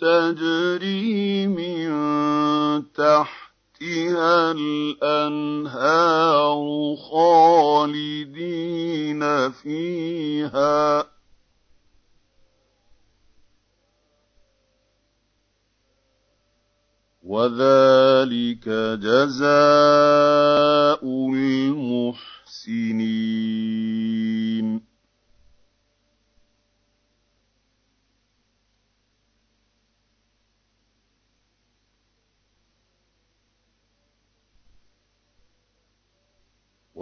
تجري 0.00 1.46
من 1.46 1.92
تحتها 2.96 4.52
الأنهار 4.56 6.64
خالدين 7.10 9.22
فيها 9.50 11.13
وذلك 17.24 18.68
جزاء 19.00 19.44
المحسنين 21.32 22.14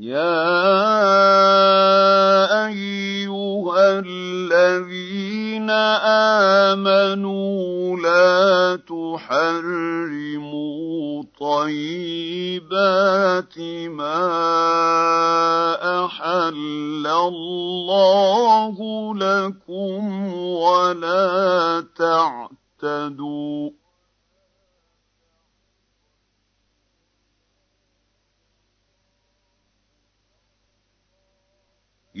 يا 0.00 0.32
أيها 2.66 4.00
الذين 4.00 5.70
آمنوا 6.80 7.96
لا 7.96 8.76
تحرموا 8.88 10.40
طيبات 11.40 12.78
ما 13.88 14.24
أحل 16.04 17.06
الله 17.06 18.76
لكم 19.14 20.34
ولا 20.34 21.84
تعتدوا 21.96 23.79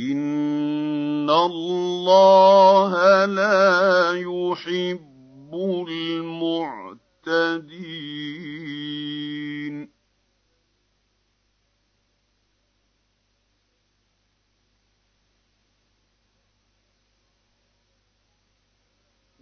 إن 0.00 1.30
الله 1.30 3.24
لا 3.24 4.12
يحب 4.16 5.10
المعتدين 7.20 9.99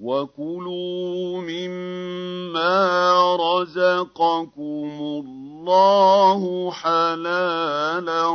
وكلوا 0.00 1.40
مما 1.40 3.36
رزقكم 3.36 4.90
الله 5.00 6.72
حلالا 6.72 8.28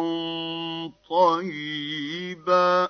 طيبا 1.09 2.89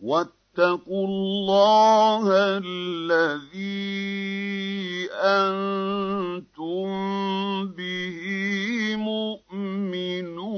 What? 0.00 0.39
واتقوا 0.60 1.06
الله 1.06 2.24
الذي 2.60 3.80
أنتم 5.12 6.86
به 7.66 8.20
مؤمنون. 8.96 10.50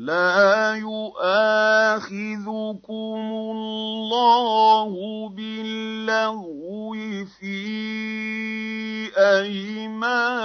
لا 0.00 0.80
يؤاخذكم 0.80 2.08
الله 3.52 4.88
باللغو 5.28 6.96
في 7.40 7.60
أيمانكم 9.16 10.38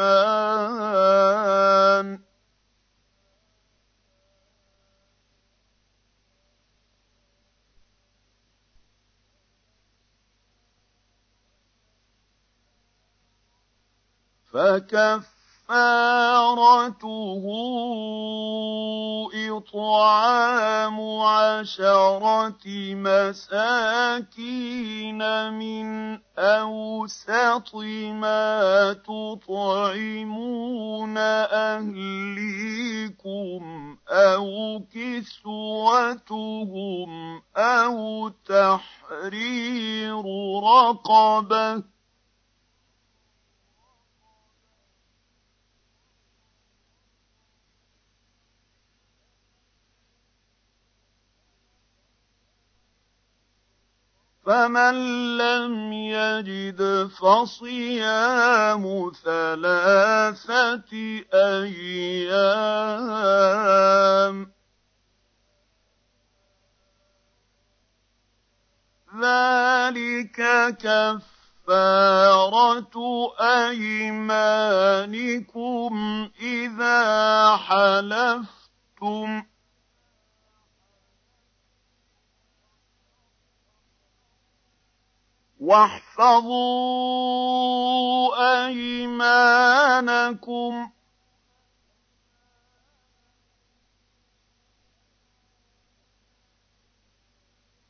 فكفارته 14.52 15.32
إطعام 19.34 21.00
عشرة 21.20 22.64
مساكين 22.94 24.42
من 25.52 26.18
أوسط 26.38 27.74
ما 28.20 28.92
تطعمون 28.92 30.38
أهليكم 31.78 33.12
أو 34.08 34.80
كسوتهم 34.94 36.30
أو 37.56 38.28
تحرير 38.28 40.22
رقبة 40.64 41.82
فمن 54.46 54.94
لم 55.38 55.92
يجد 55.92 57.10
فصيام 57.20 59.12
ثلاثة 59.24 60.92
أيام 61.34 62.82
ذلك 69.20 70.38
كفارة 71.68 72.96
أيمانكم 73.40 74.32
إذا 76.40 77.56
حلفتم 77.56 79.51
واحفظوا 85.62 86.66
أيمانكم. 88.66 89.92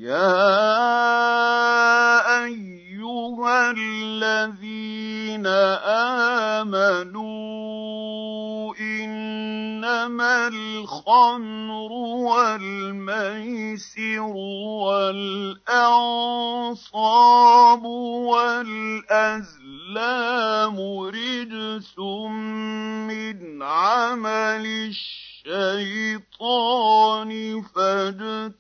يا 0.02 0.34
ايها 2.44 3.70
الذين 3.70 5.46
امنوا 6.66 7.52
انما 8.80 10.48
الخمر 10.48 11.92
والميسر 12.26 14.20
والانصاب 14.82 16.24
والازلام 18.26 19.56
رجس 21.14 21.98
من 23.08 23.62
عمل 23.62 24.66
الشيطان 24.66 25.31
الشيطان 25.47 27.31
فاجتنبوه. 27.62 28.52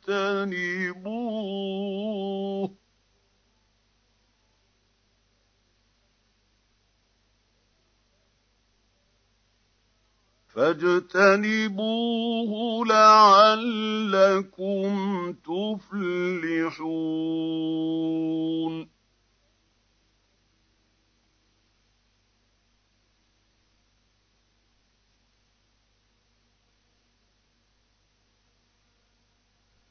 فاجتنبوه 10.48 11.72
لعلكم 12.86 14.92
تفلحون. 15.32 16.92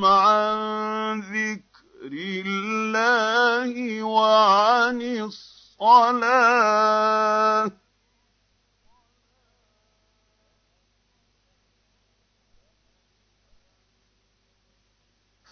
عن 0.05 1.20
ذكر 1.20 1.73
الله 2.12 4.02
وعن 4.02 5.02
الصلاة. 5.81 6.64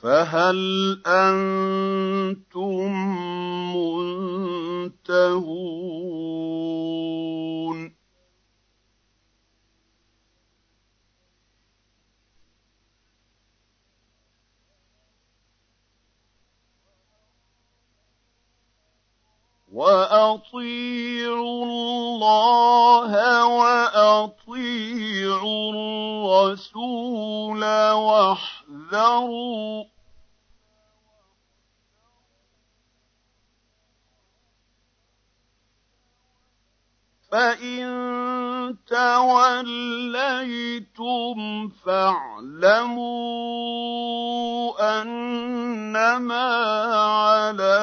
فهل 0.03 1.03
أنتم 1.07 2.93
منتهون؟ 3.77 5.53
وأطيعوا 19.73 21.65
الله 21.65 23.13
وأطيعوا 23.47 24.93
الرسول 26.53 27.65
واحذروا 27.93 29.85
فإن 37.33 38.77
توليتم 38.87 40.19
فاعلموا 41.85 43.13
أنما 45.03 46.49
على 46.95 47.79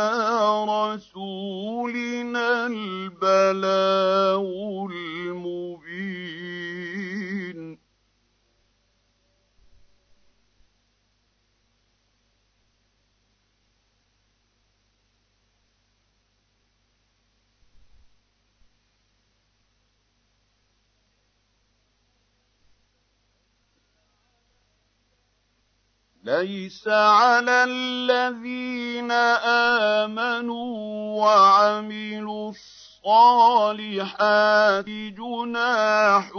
رسولنا 0.69 2.47
البلاغ 2.67 4.45
المبين 4.91 5.89
ليس 26.29 26.85
على 26.87 27.63
الذين 27.63 29.11
آمنوا 30.01 30.69
وعملوا 31.25 32.49
الصالحات 33.05 34.85
جناح 34.89 36.29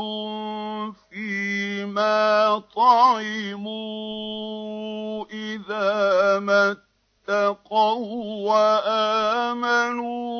فيما 1.10 2.58
طعموا 2.76 3.74
إذا 5.32 6.38
ما 6.38 6.76
اتقوا 7.28 8.06
وآمنوا 8.50 10.30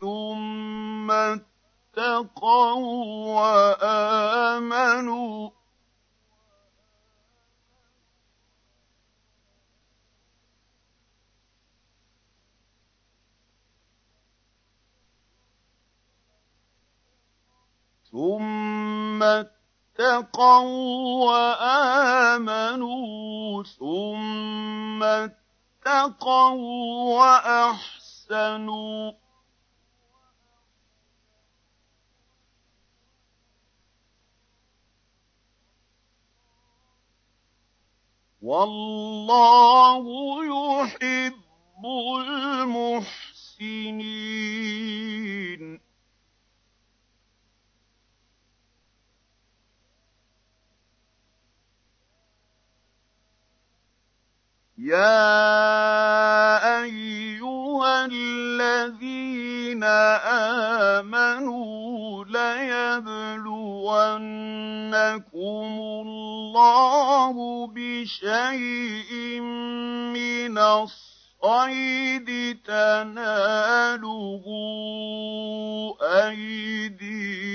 ثم 0.00 1.10
اتقوا 1.98 3.34
وآمنوا. 3.34 5.50
ثم 18.12 19.22
اتقوا 19.22 21.26
وآمنوا. 21.26 23.62
ثم 23.62 25.02
اتقوا 25.02 26.54
وأحسنوا. 27.18 29.25
والله 38.46 40.04
يحب 40.44 41.34
المحسنين. 43.56 43.86
يا 54.78 55.08
أيها 56.84 58.06
الذين 58.12 59.84
آمنوا 61.00 62.24
ليبلونكم 62.24 63.26
الله 66.04 67.66
بشيء 67.66 69.40
من 70.12 70.58
الصيد 70.58 72.28
تناله 72.64 74.44
أيديكم 76.02 77.46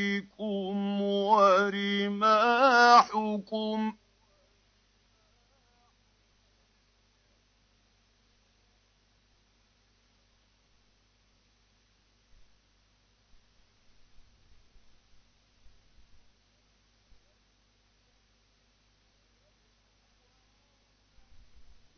ورماحكم 1.31 2.31
ۖ 3.91 4.00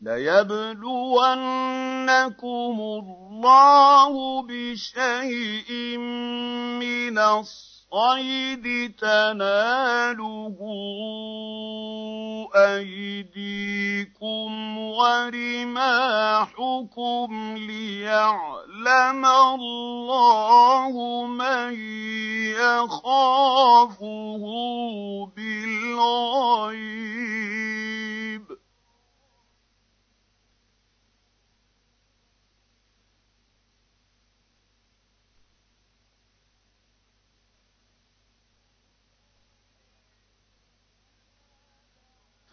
ليبلونكم 0.03 1.15
الله 2.79 4.13
بشيء 4.43 5.97
من 6.83 7.17
الصيد 7.17 8.95
تناله 8.99 10.57
أيديكم 12.55 14.49
ورماحكم 14.77 15.67
ليعلم 17.57 19.25
الله 19.25 20.93
من 21.27 21.73
يخافه 22.59 24.43
بالغيب. 25.35 26.83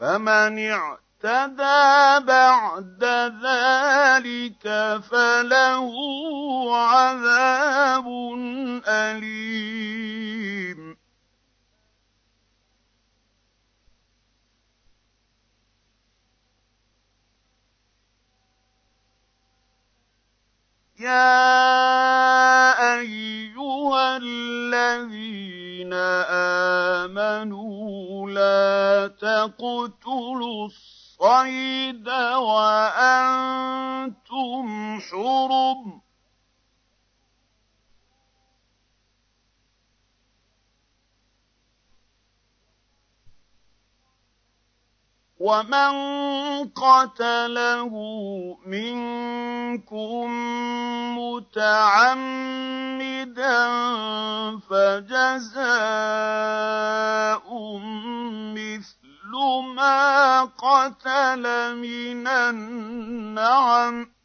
فمن 0.00 0.58
اعتدى 0.58 2.26
بعد 2.26 3.04
ذلك 3.44 4.64
فله 5.10 5.92
عذاب 6.76 8.06
أليم. 8.88 10.10
يا 21.00 22.76
أيها 23.00 24.16
الذين 24.16 25.92
آمنوا 27.00 28.30
لا 28.30 29.08
تقتلوا 29.08 30.66
الصيد 30.66 32.08
وأنتم 32.36 33.60
حرم 35.00 36.00
ومن 45.40 45.92
قتله 46.68 47.92
منكم 48.66 50.28
متعمدا 51.18 52.60
فجزاء 54.58 55.70
مثل 58.54 59.32
ما 59.76 60.44
قتل 60.44 61.44
من 61.76 62.26
النعم 62.28 64.19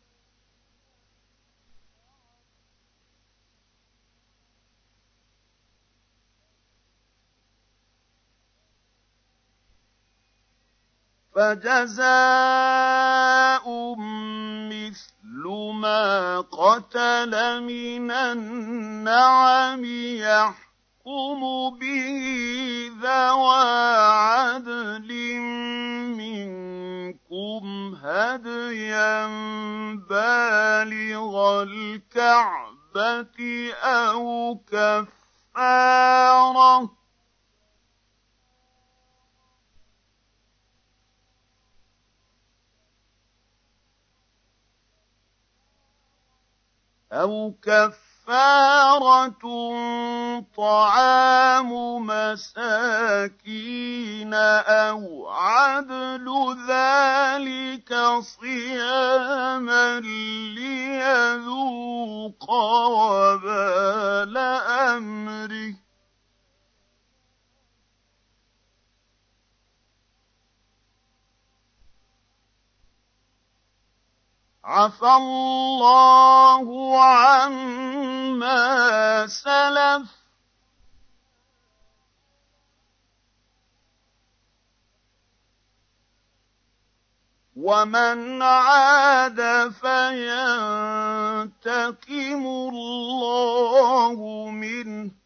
فجزاء 11.35 12.05
مثل 14.71 15.43
ما 15.73 16.39
قتل 16.41 17.63
من 17.63 18.11
النعم 18.11 19.85
يحكم 20.15 21.41
به 21.79 22.91
ذوى 23.01 23.65
عدل 24.07 25.09
منكم 26.15 27.65
هديا 28.03 29.27
بالغ 30.09 31.63
الكعبة 31.63 33.37
أو 33.83 34.57
كفاره 34.71 36.25
أَوْ 47.13 47.53
كَفَّارَةٌ 47.61 49.43
طَعَامُ 50.57 51.71
مَسَاكِينَ 52.05 53.53
أَوْ 54.33 55.27
عَدْلُ 55.29 56.25
ذَٰلِكَ 56.67 57.93
صِيَامًا 58.19 59.99
لِّيَذُوقَ 60.57 61.69
وَبَالَ 62.89 64.37
أَمْرِهِ 64.37 65.84
عفى 74.65 75.05
الله 75.05 76.67
عما 77.03 78.57
سلف. 79.27 80.09
ومن 87.55 88.41
عاد 88.41 89.71
فينتقم 89.71 90.25
الله 92.69 94.17
منه. 94.49 95.24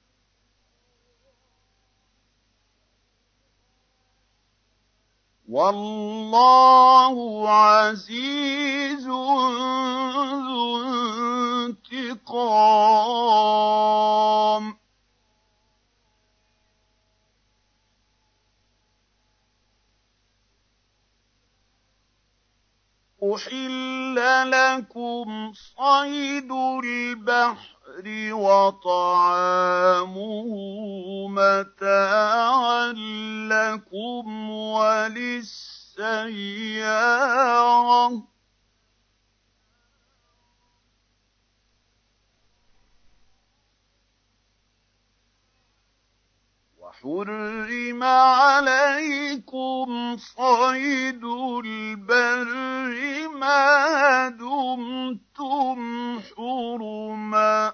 والله 5.50 7.50
عزيز 7.50 9.08
ذو 9.08 9.26
انتقام. 11.66 12.40
أحل 23.24 24.16
لكم 24.52 25.52
صيد 25.54 26.52
البحر 26.84 27.80
وطعامه 28.32 29.76
متاعا 31.28 32.94
لكم 33.52 34.50
وللسيارة 34.50 35.60
وحرم 47.04 48.04
عليكم 48.04 49.88
صيد 50.18 51.24
البر 51.66 52.50
ما 53.40 54.30
دمتم 54.30 56.20
حرما 56.20 57.74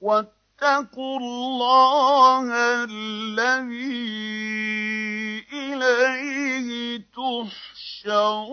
واتقوا 0.00 1.18
الله 1.18 2.52
الذي 2.84 4.02
إليه 5.52 6.98
تحشرون 7.16 8.52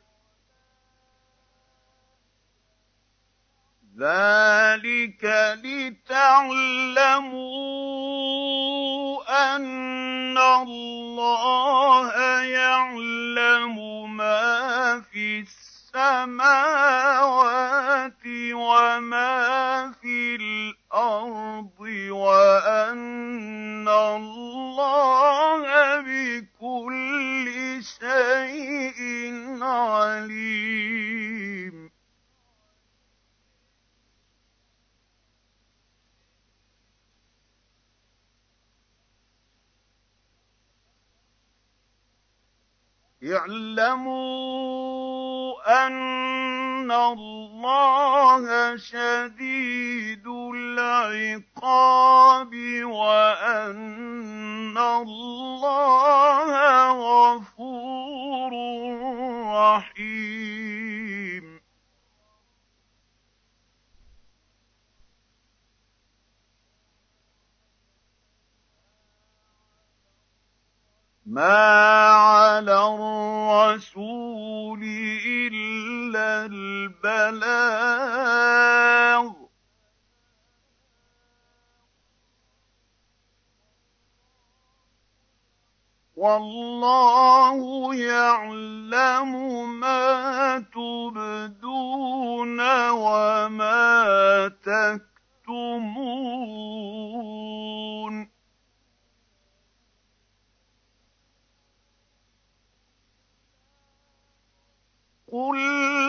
ذلك 3.99 5.23
لتعلموا 5.63 7.11
أن 9.55 10.37
الله 10.37 12.13
يعلم 12.43 13.75
ما 14.17 15.01
في 15.11 15.39
السماوات 15.95 16.71
وما 18.53 19.91
في 20.01 20.35
الأرض 20.35 21.79
وأن 22.09 23.87
الله 23.87 25.61
بكل 26.01 27.47
شيء 27.99 28.99
عليم 29.61 31.01
اعلموا 43.23 44.81
أن 45.85 46.91
الله 46.91 48.77
شديد 48.77 50.27
العقاب 50.55 51.69
وأن 52.83 54.77
الله 54.77 56.49
غفور 56.91 58.51
رحيم. 59.53 60.80
مَا 71.31 72.11
عَلَى 72.11 72.75
الرَّسُولِ 73.71 74.83
إِلَّا 75.27 76.45
الْبَلَاغُ 76.51 77.41
ۗ 79.31 79.35
وَاللَّهُ 86.15 87.95
يَعْلَمُ 87.95 89.31
مَا 89.79 90.59
تُبْدُونَ 90.59 92.59
وَمَا 92.89 94.47
تَكْتُمُونَ 95.47 98.30
قُل 105.31 105.57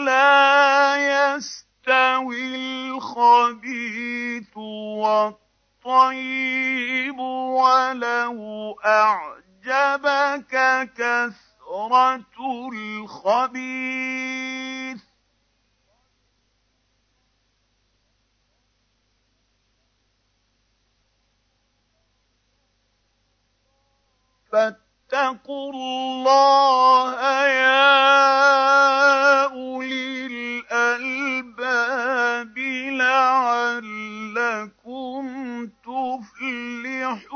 لَّا 0.04 0.96
يَسْتَوِي 0.96 2.56
الْخَبِيثُ 2.90 4.56
وَالطَّيِّبُ 4.56 5.42
الطيب 5.86 7.18
ولو 7.18 8.78
أعجبك 8.84 10.54
كثرة 10.94 12.70
الخبيث 12.72 14.22
فاتقوا 25.12 25.72
الله 25.72 27.20
يا 27.46 27.92
أولي 29.44 30.26
الألباب 30.72 32.58
لعلكم 34.48 35.24
تفلحون. 35.84 37.32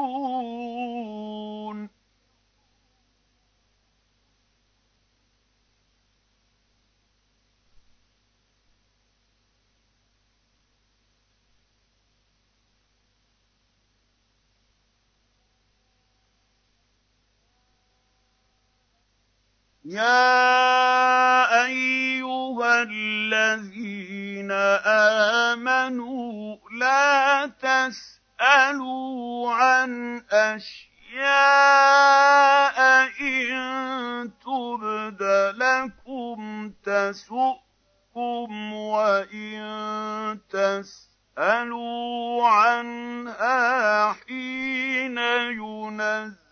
يَا 19.86 21.64
أَيُّهَا 21.64 22.82
الَّذِينَ 22.82 24.50
آمَنُوا 25.54 26.56
لَا 26.80 27.46
تَسْأَلُوا 27.46 29.52
عَنْ 29.52 30.22
أَشْيَاءَ 30.30 31.26
إِن 33.20 34.30
تُبْدَ 34.42 35.22
لَكُمْ 35.54 36.70
تَسُؤْكُمْ 36.84 38.72
وَإِن 38.72 39.60
تَسْأَلُوا 40.50 42.48
عَنْهَا 42.48 44.12
حِينَ 44.12 45.18
يُنَزَّلُ 45.62 46.45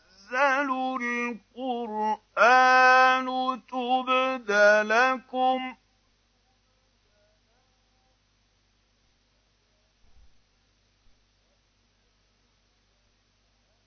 الْقُرْآنُ 1.56 3.26
تُبْدَ 3.68 4.50
لَكُمْ 4.86 5.74
ۖ 5.74 5.76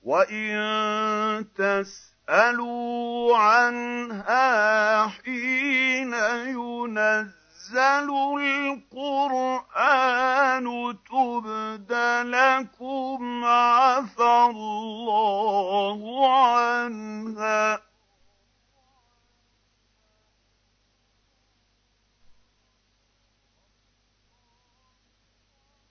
وَإِن 0.04 1.46
تَسْأَلُوا 1.56 3.38
عَنْهَا 3.38 5.08
حِينَ 5.08 6.14
يُنَزَّلُ 6.48 7.47
الْقُرْآنُ 7.76 9.68
تُبْدَ 11.12 11.94
لَكُمْ 12.26 13.46
عَفَا 13.46 14.46
اللَّهُ 14.50 16.28
عَنْهَا 16.34 17.76
ۗ. 17.78 17.82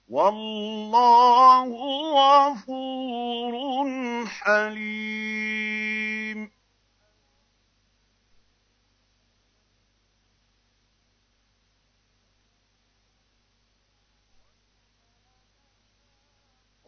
وَاللَّهُ 0.09 1.69
غَفُورٌ 2.15 3.55
حَلِيمٌ. 4.27 6.26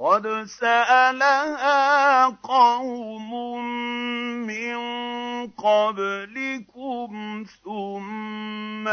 قَدْ 0.00 0.44
سَأَلَهَا 0.46 2.26
قَوْمٌ 2.28 3.34
مِّن 4.46 4.76
قَبْلِكُمْ 5.50 7.44
ثُمَّ 7.64 8.88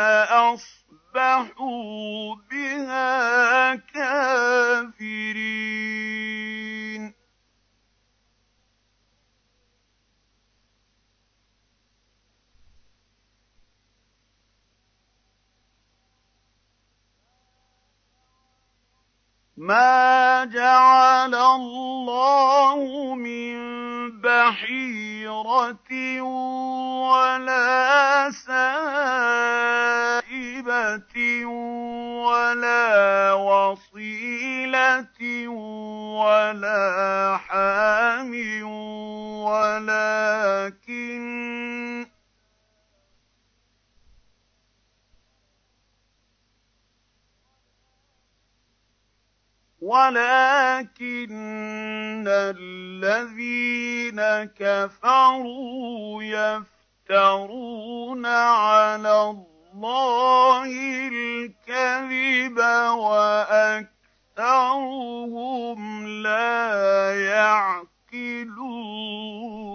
أَصْبَحُوا 0.55 1.55
بِهَا 2.51 3.75
كَافِرِينَ. 3.75 5.05
مَا 19.57 20.45
جَعَلَ 20.51 21.35
اللَّهُ 21.35 23.15
مِن 23.15 23.55
بَحِيرَةٍ 24.21 25.91
وَلَا 27.07 28.31
سَائِبَةٍ 28.35 29.45
وَلَا 32.27 33.33
وَصِيلَةٍ 33.33 35.19
وَلَا 36.19 36.94
وَلَٰكِنَّ 49.95 51.31
الَّذِينَ 52.27 54.19
كَفَرُوا 54.59 56.23
يَفْتَرُونَ 56.23 58.25
عَلَى 58.25 59.21
اللَّهِ 59.21 60.67
الْكَذِبَ 61.07 62.57
وَأَكْثَرُهُمْ 62.99 63.87
لَا 66.07 66.65
يَعْقِلُونَ. 68.11 69.74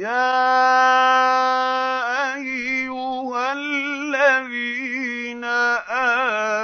يَا 0.00 0.32
أَيُّهَا 2.34 3.52
الَّذِينَ 3.52 5.44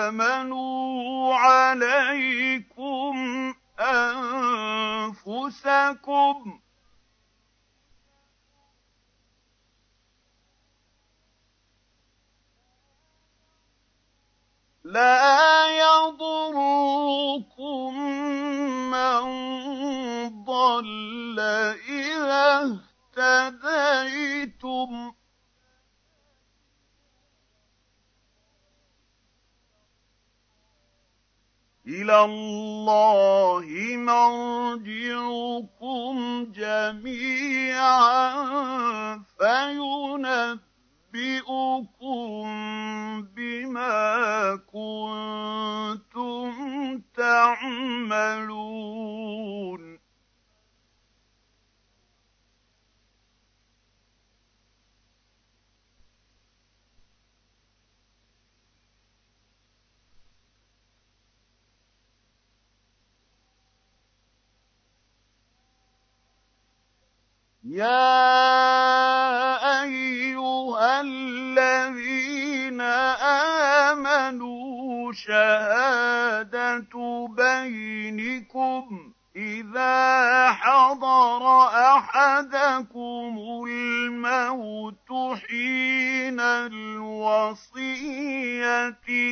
آمَنُوا 0.09 1.35
عَلَيْكُمْ 1.35 3.15
أَنفُسَكُمْ 5.37 6.61
لا 14.85 15.67
يضركم 15.79 17.15
من 18.91 19.25
ضل 20.45 21.41
إذا 21.89 22.96
اهتديتم 23.19 25.13
إلى 31.87 32.25
الله 32.25 33.67
مرجعكم 33.97 35.35
جميعا 36.53 38.05
فينبئ 39.39 40.67
أُنَبِّئُكُم 41.17 42.45
بِمَا 43.23 44.57
كُنتُمْ 44.73 46.53
تَعْمَلُونَ. 47.17 48.37
يَا 67.67 68.23
أَيُّهَا 69.83 71.01
الَّذِينَ 71.01 72.81
آمَنُوا 73.91 75.13
شَهَادَةُ 75.13 76.95
بَيْنِكُمْ 77.31 79.13
إِذَا 79.37 80.51
حَضَرَ 80.53 81.67
أَحَدَكُمُ 81.97 83.35
الْمَوْتُ 83.69 85.37
حِينَ 85.49 86.41
الْوَصِيَّةِ 86.41 87.75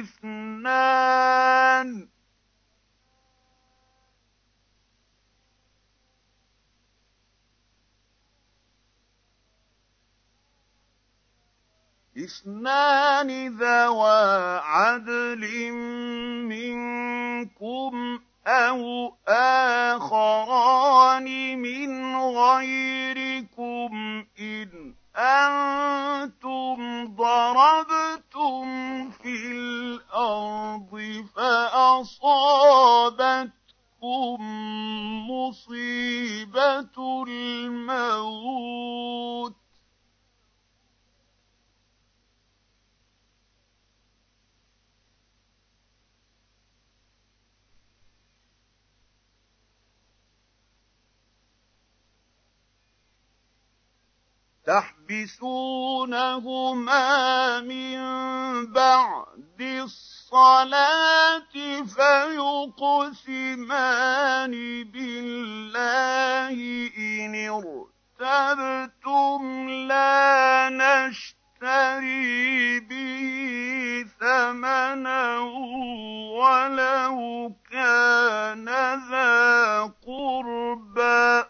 اثْنَانِ 0.01 1.35
اثنان 12.17 13.59
ذوا 13.59 14.61
عدل 14.61 15.73
منكم 16.49 18.21
أو 18.47 19.13
آخران 19.29 21.25
من 21.59 22.17
غيركم 22.17 24.25
إن 24.41 24.95
أنتم 25.17 27.07
ضربتم 27.17 28.65
في 29.11 29.53
الأرض 29.53 31.25
فأصابتكم 31.37 32.85
مصيبة 35.31 37.25
الموت 37.29 39.55
تحبسونهما 54.67 56.41
من 57.61 57.97
بعد 58.73 59.61
الصلاة 59.61 61.53
فيقسمان 61.97 63.71
بالله 64.85 66.57
إن 66.99 67.35
ارتبتم 68.21 69.69
لا 69.69 70.69
نشتري 70.73 72.81
به 72.81 74.07
ثمنا 74.21 75.39
ولو 76.39 77.53
كان 77.71 78.69
ذا 79.11 79.83
قربى 80.07 81.45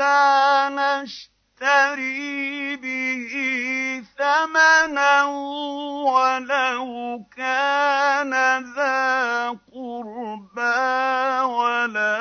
لا 0.00 0.68
نشتري 0.80 2.76
به 2.76 3.32
ثمنا 4.18 5.24
ولو 6.04 7.24
كان 7.36 8.32
ذا 8.74 9.48
قربى 9.48 10.80
ولا 11.44 12.16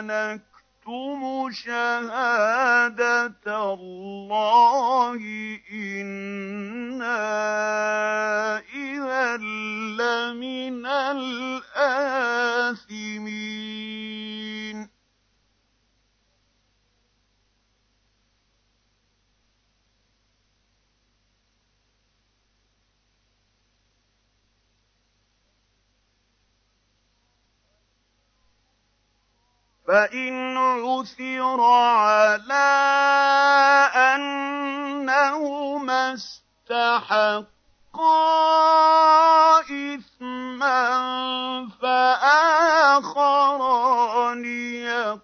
نكتم 0.00 1.50
شهادة 1.52 3.46
الله 3.74 5.20
إنا 5.72 7.28
إذا 8.74 9.36
لمن 9.36 10.86
الآثمين 10.86 12.08
فإن 29.88 30.56
عثر 30.56 31.60
على 31.60 32.68
أنهما 34.14 36.14
استحقا 36.14 37.48
إثما 39.60 40.88
فآخران 41.82 42.84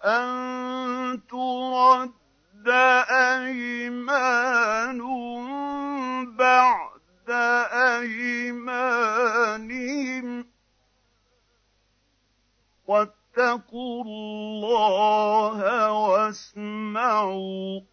أَن 0.03 1.21
تُرَدَّ 1.29 2.67
أَيْمَانٌ 3.09 4.99
بَعْدَ 6.35 7.29
أَيْمَانِهِمْ 8.01 10.43
ۗ. 10.43 10.45
وَاتَّقُوا 13.39 14.03
اللَّهَ 14.03 15.91
وَاسْمَعُوا 15.91 17.79
ۗ. 17.79 17.83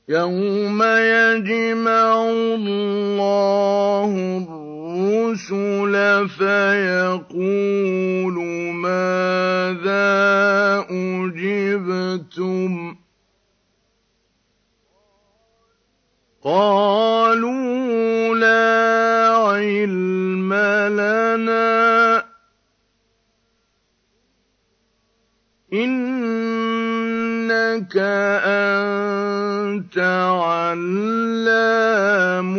يَوْمَ 0.09 0.83
يَجْمَعُ 0.83 2.25
اللَّهُ 2.31 4.13
الرُّسُلَ 4.91 5.95
فَيَقُولُ 6.29 8.37
مَاذَا 8.75 10.11
أُجِبْتُمْ 10.91 12.95
ۖ؟ 12.95 12.97
قَالُوا 16.45 18.35
لَا 18.35 19.37
عِلْمَ 19.37 20.55
لَنَا 20.99 22.19
ۖ. 22.21 22.23
إِنَّكَ 25.75 27.97
أَنتَ 28.45 29.99
عَلَّامُ 30.43 32.55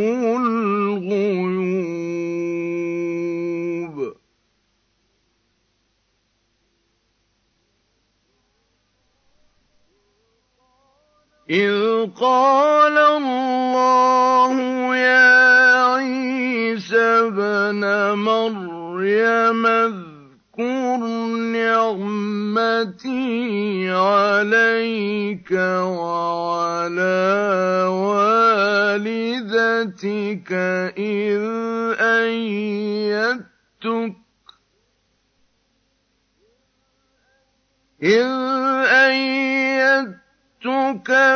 إِذْ 11.52 12.08
قَالَ 12.16 12.98
اللَّهُ 12.98 14.56
يَا 14.96 15.84
عِيسَى 16.00 17.28
ابْنَ 17.28 17.84
مَرْيَمَ 18.16 19.66
اذْكُرْ 19.66 20.98
نِعْمَتِي 21.52 23.20
عَلَيْكَ 23.92 25.52
وَعَلَىٰ 25.92 27.12
وَالِدَتِكَ 29.04 29.32
إِذْ 30.96 31.44
أَيَّدتُّكَ 32.00 33.52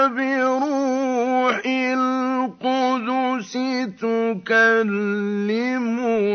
بِرُوحِ 0.07 1.61
الْقُدُسِ 1.65 3.53
تُكَلِّمُ 3.97 5.85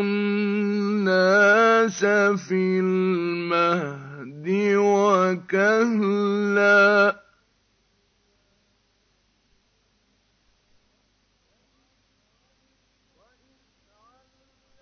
النَّاسَ 0.00 2.00
فِي 2.48 2.80
الْمَهْدِ 2.82 4.46
وَكَهْلًا 5.54 7.09
ۖ. 7.09 7.09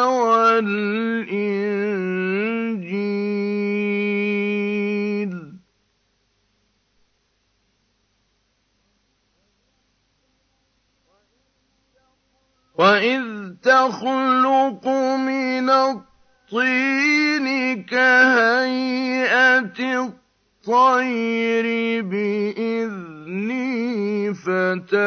وَالْإِنجِيلَ 0.06 1.34
ۖ 5.52 5.54
وَإِذْ 12.78 13.24
تَخْلُقُ 13.62 14.86
مِنَ 15.18 15.70
الطِّينِ 15.70 16.13
كَهَيْئَةِ 17.90 19.80
الطَّيْرِ 20.06 21.66
بِإِذْنِي 22.02 23.74
فَتَنفُخُ 24.34 24.98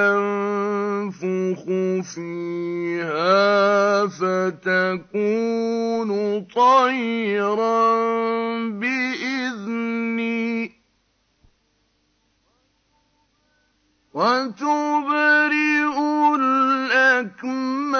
فِيهَا 2.15 4.07
فَتَكُونُ 4.07 6.11
طَيْرًا 6.55 7.87
بِإِذْنِي 8.69 10.67
ۖ. 10.67 10.71
وَتُبْرِئُ 14.17 15.97
الْأَكْمَهَ 16.41 17.97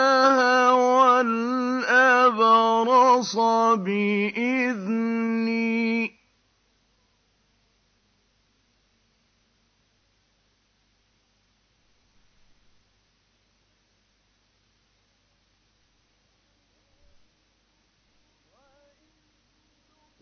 وَالْأَبْرَصَ 0.74 2.16
بِإِذْنِي 3.86 5.28
ۖ. 6.08 6.12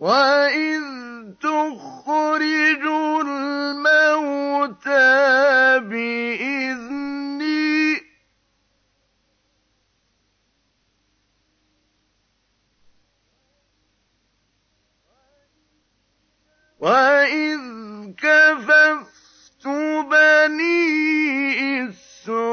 وَإِذْ 0.06 0.86
تُخْرِجُ 1.42 2.84
الْمَوْتَىٰ 3.26 4.70
بِإِذْنِي 5.90 7.56
ۖ 7.96 8.00
وَإِذْ 16.80 17.62
كَفَفْتُ 18.14 19.66
بَنِي 20.12 20.86
إِسْرَائِيلَ 21.90 22.46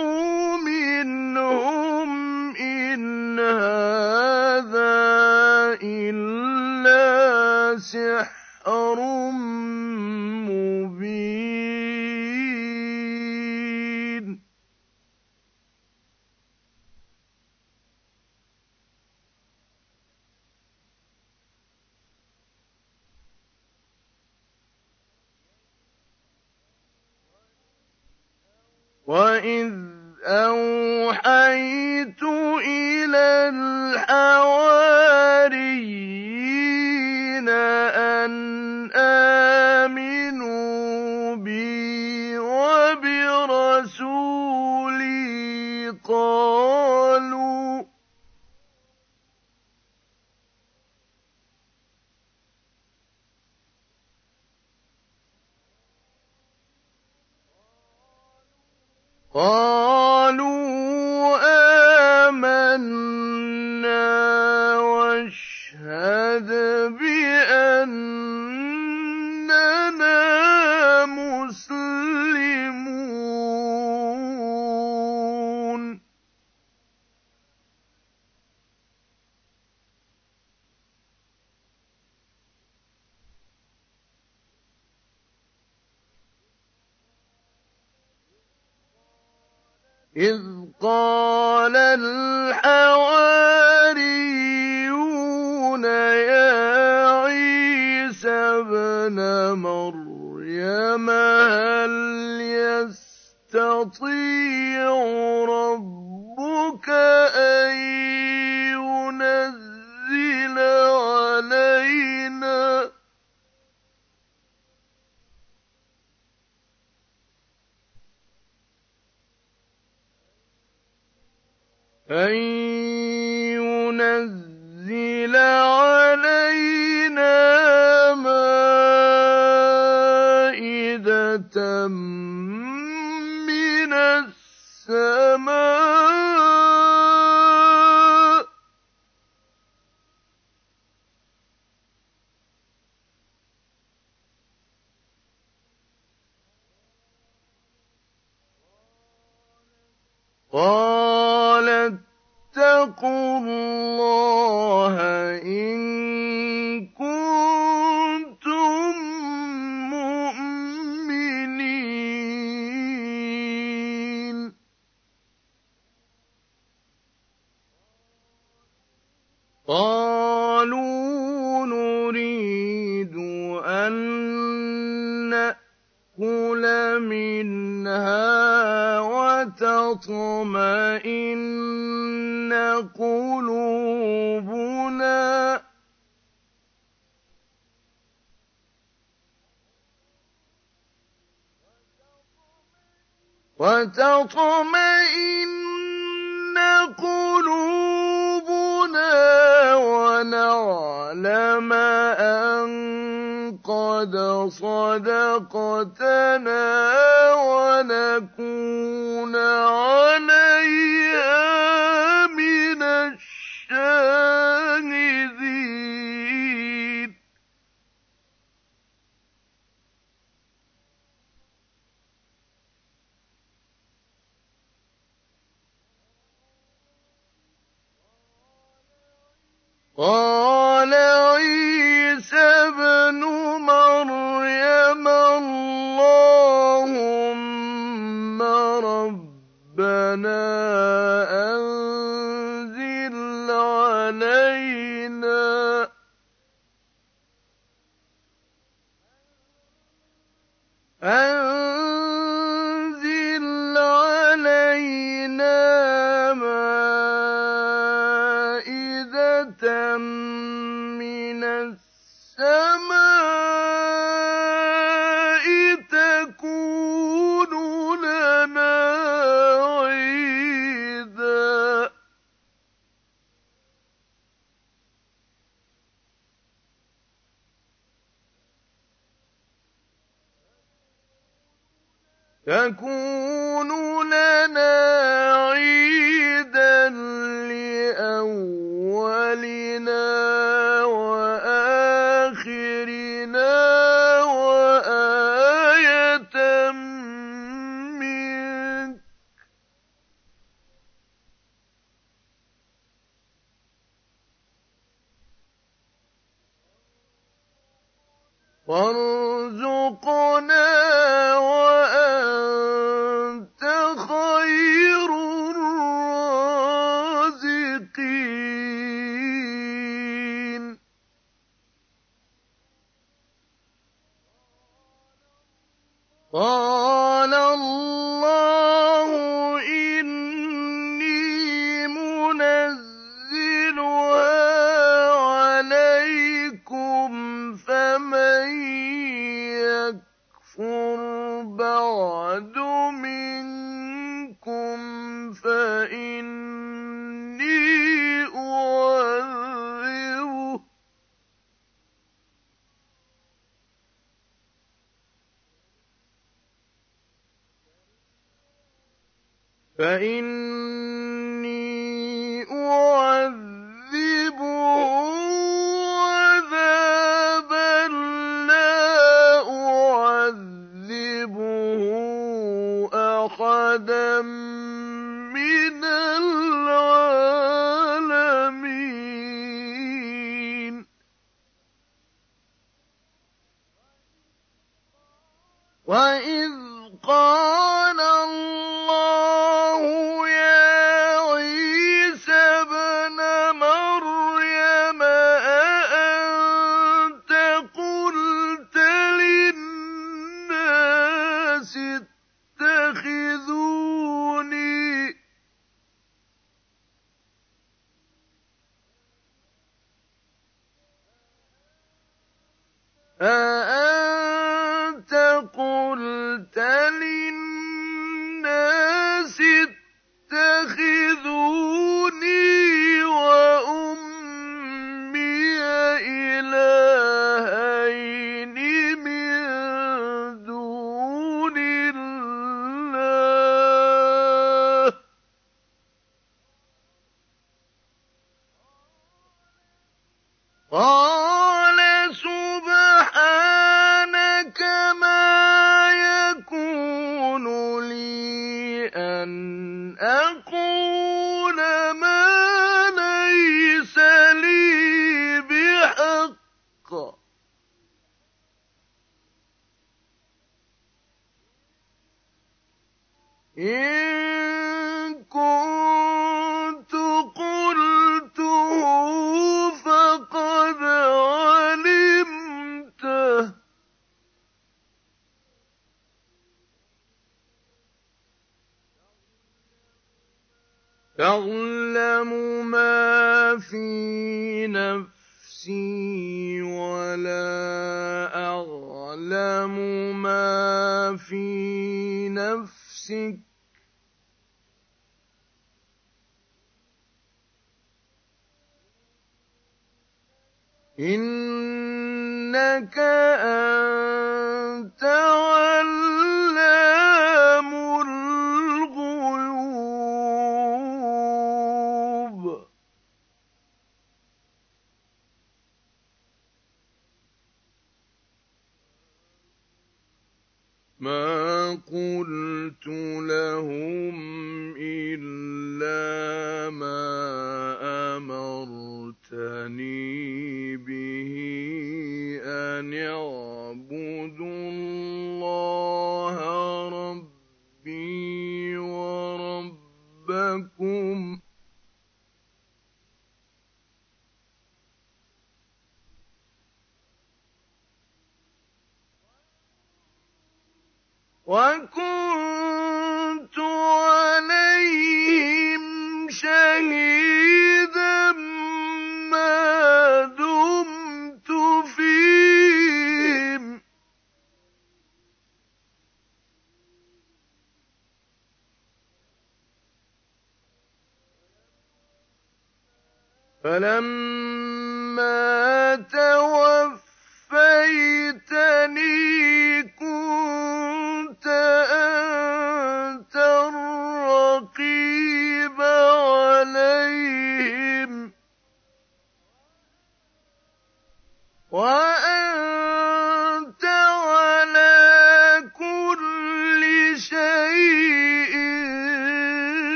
إن 463.58 464.23